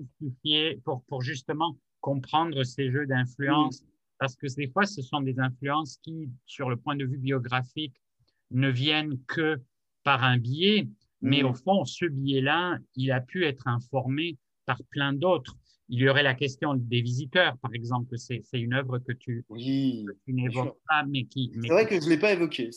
[0.83, 3.83] pour, pour, justement comprendre ces jeux d'influence.
[4.17, 7.95] Parce que des fois, ce sont des influences qui, sur le point de vue biographique,
[8.51, 9.59] ne viennent que
[10.03, 10.87] par un biais.
[11.22, 15.55] Mais au fond, ce biais-là, il a pu être informé par plein d'autres.
[15.89, 18.17] Il y aurait la question des visiteurs, par exemple.
[18.17, 21.51] C'est une œuvre que tu, oui, n'évoques pas, mais qui.
[21.61, 22.69] C'est vrai que je ne l'ai pas évoqué.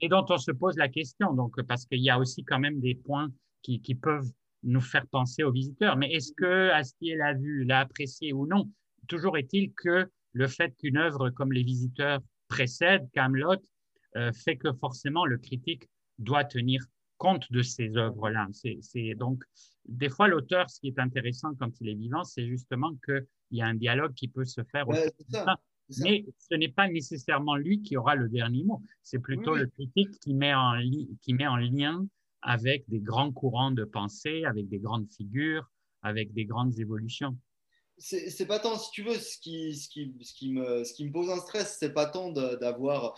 [0.00, 2.80] Et dont on se pose la question, donc, parce qu'il y a aussi quand même
[2.80, 3.30] des points
[3.62, 4.30] qui, qui peuvent
[4.64, 5.96] nous faire penser aux visiteurs.
[5.96, 8.68] Mais est-ce que Astier l'a vu, l'a apprécié ou non?
[9.06, 13.62] Toujours est-il que le fait qu'une œuvre comme Les Visiteurs précède Camelot
[14.16, 16.84] euh, fait que forcément le critique doit tenir
[17.18, 18.48] compte de ces œuvres-là.
[18.52, 19.42] C'est donc
[19.86, 23.62] des fois l'auteur, ce qui est intéressant quand il est vivant, c'est justement qu'il y
[23.62, 24.86] a un dialogue qui peut se faire.
[26.00, 28.82] Mais ce n'est pas nécessairement lui qui aura le dernier mot.
[29.02, 30.72] C'est plutôt le critique qui met, en
[31.20, 32.06] qui met en lien
[32.42, 35.70] avec des grands courants de pensée, avec des grandes figures,
[36.02, 37.36] avec des grandes évolutions
[37.98, 42.30] c'est pas tant, si tu veux, ce qui, me, pose un stress, c'est pas tant
[42.30, 43.14] d'avoir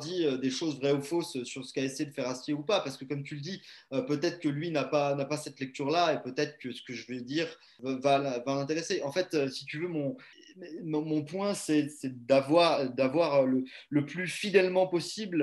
[0.00, 2.62] dit euh, des choses vraies ou fausses sur ce qu'a essayé de faire Astier ou
[2.62, 3.60] pas, parce que comme tu le dis,
[3.92, 7.20] euh, peut-être que lui n'a pas, cette lecture-là et peut-être que ce que je vais
[7.20, 7.48] dire
[7.80, 9.02] va, l'intéresser.
[9.02, 11.88] En fait, euh, si tu veux, mon, point, c'est
[12.26, 15.42] d'avoir le, plus fidèlement possible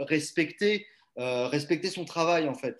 [0.00, 0.86] respecté
[1.18, 2.76] respecter son travail en fait.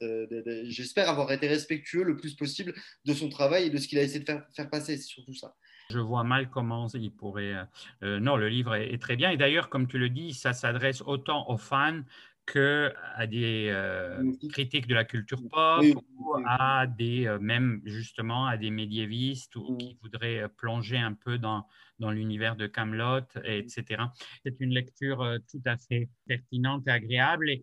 [0.65, 2.74] J'espère avoir été respectueux le plus possible
[3.05, 5.55] de son travail et de ce qu'il a essayé de faire, passer, c'est surtout ça.
[5.90, 7.55] Je vois mal comment il pourrait.
[8.02, 9.31] non, le livre est très bien.
[9.31, 12.02] Et d'ailleurs, comme tu le dis, ça s'adresse autant aux fans
[12.49, 15.85] que à des euh, critiques de la culture pop
[16.16, 19.99] ou à des euh, même justement à des médiévistes ou qui mm.
[20.03, 21.66] voudraient euh, plonger un peu dans,
[21.99, 24.03] dans l'univers de Camelot, etc.
[24.45, 27.61] C'est une lecture tout à fait pertinente et agréable et,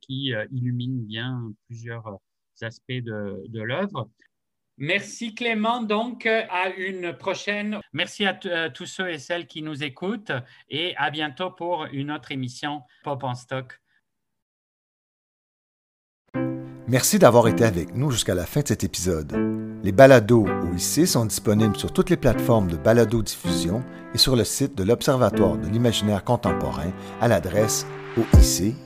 [0.00, 2.18] qui illumine bien plusieurs
[2.62, 4.08] aspects de, de l'œuvre.
[4.78, 5.82] Merci Clément.
[5.82, 7.80] Donc, à une prochaine.
[7.94, 10.32] Merci à, à, tous ceux et celles qui nous écoutent
[10.68, 13.80] et à bientôt pour une autre émission Pop en stock.
[16.88, 19.32] Merci d'avoir été avec nous jusqu'à la fin de cet épisode.
[19.82, 23.82] Les balados OIC sont disponibles sur toutes les plateformes de balado-diffusion
[24.14, 27.86] et sur le site de l'Observatoire de l'imaginaire contemporain à l'adresse
[28.16, 28.76] oic.ucam.ca.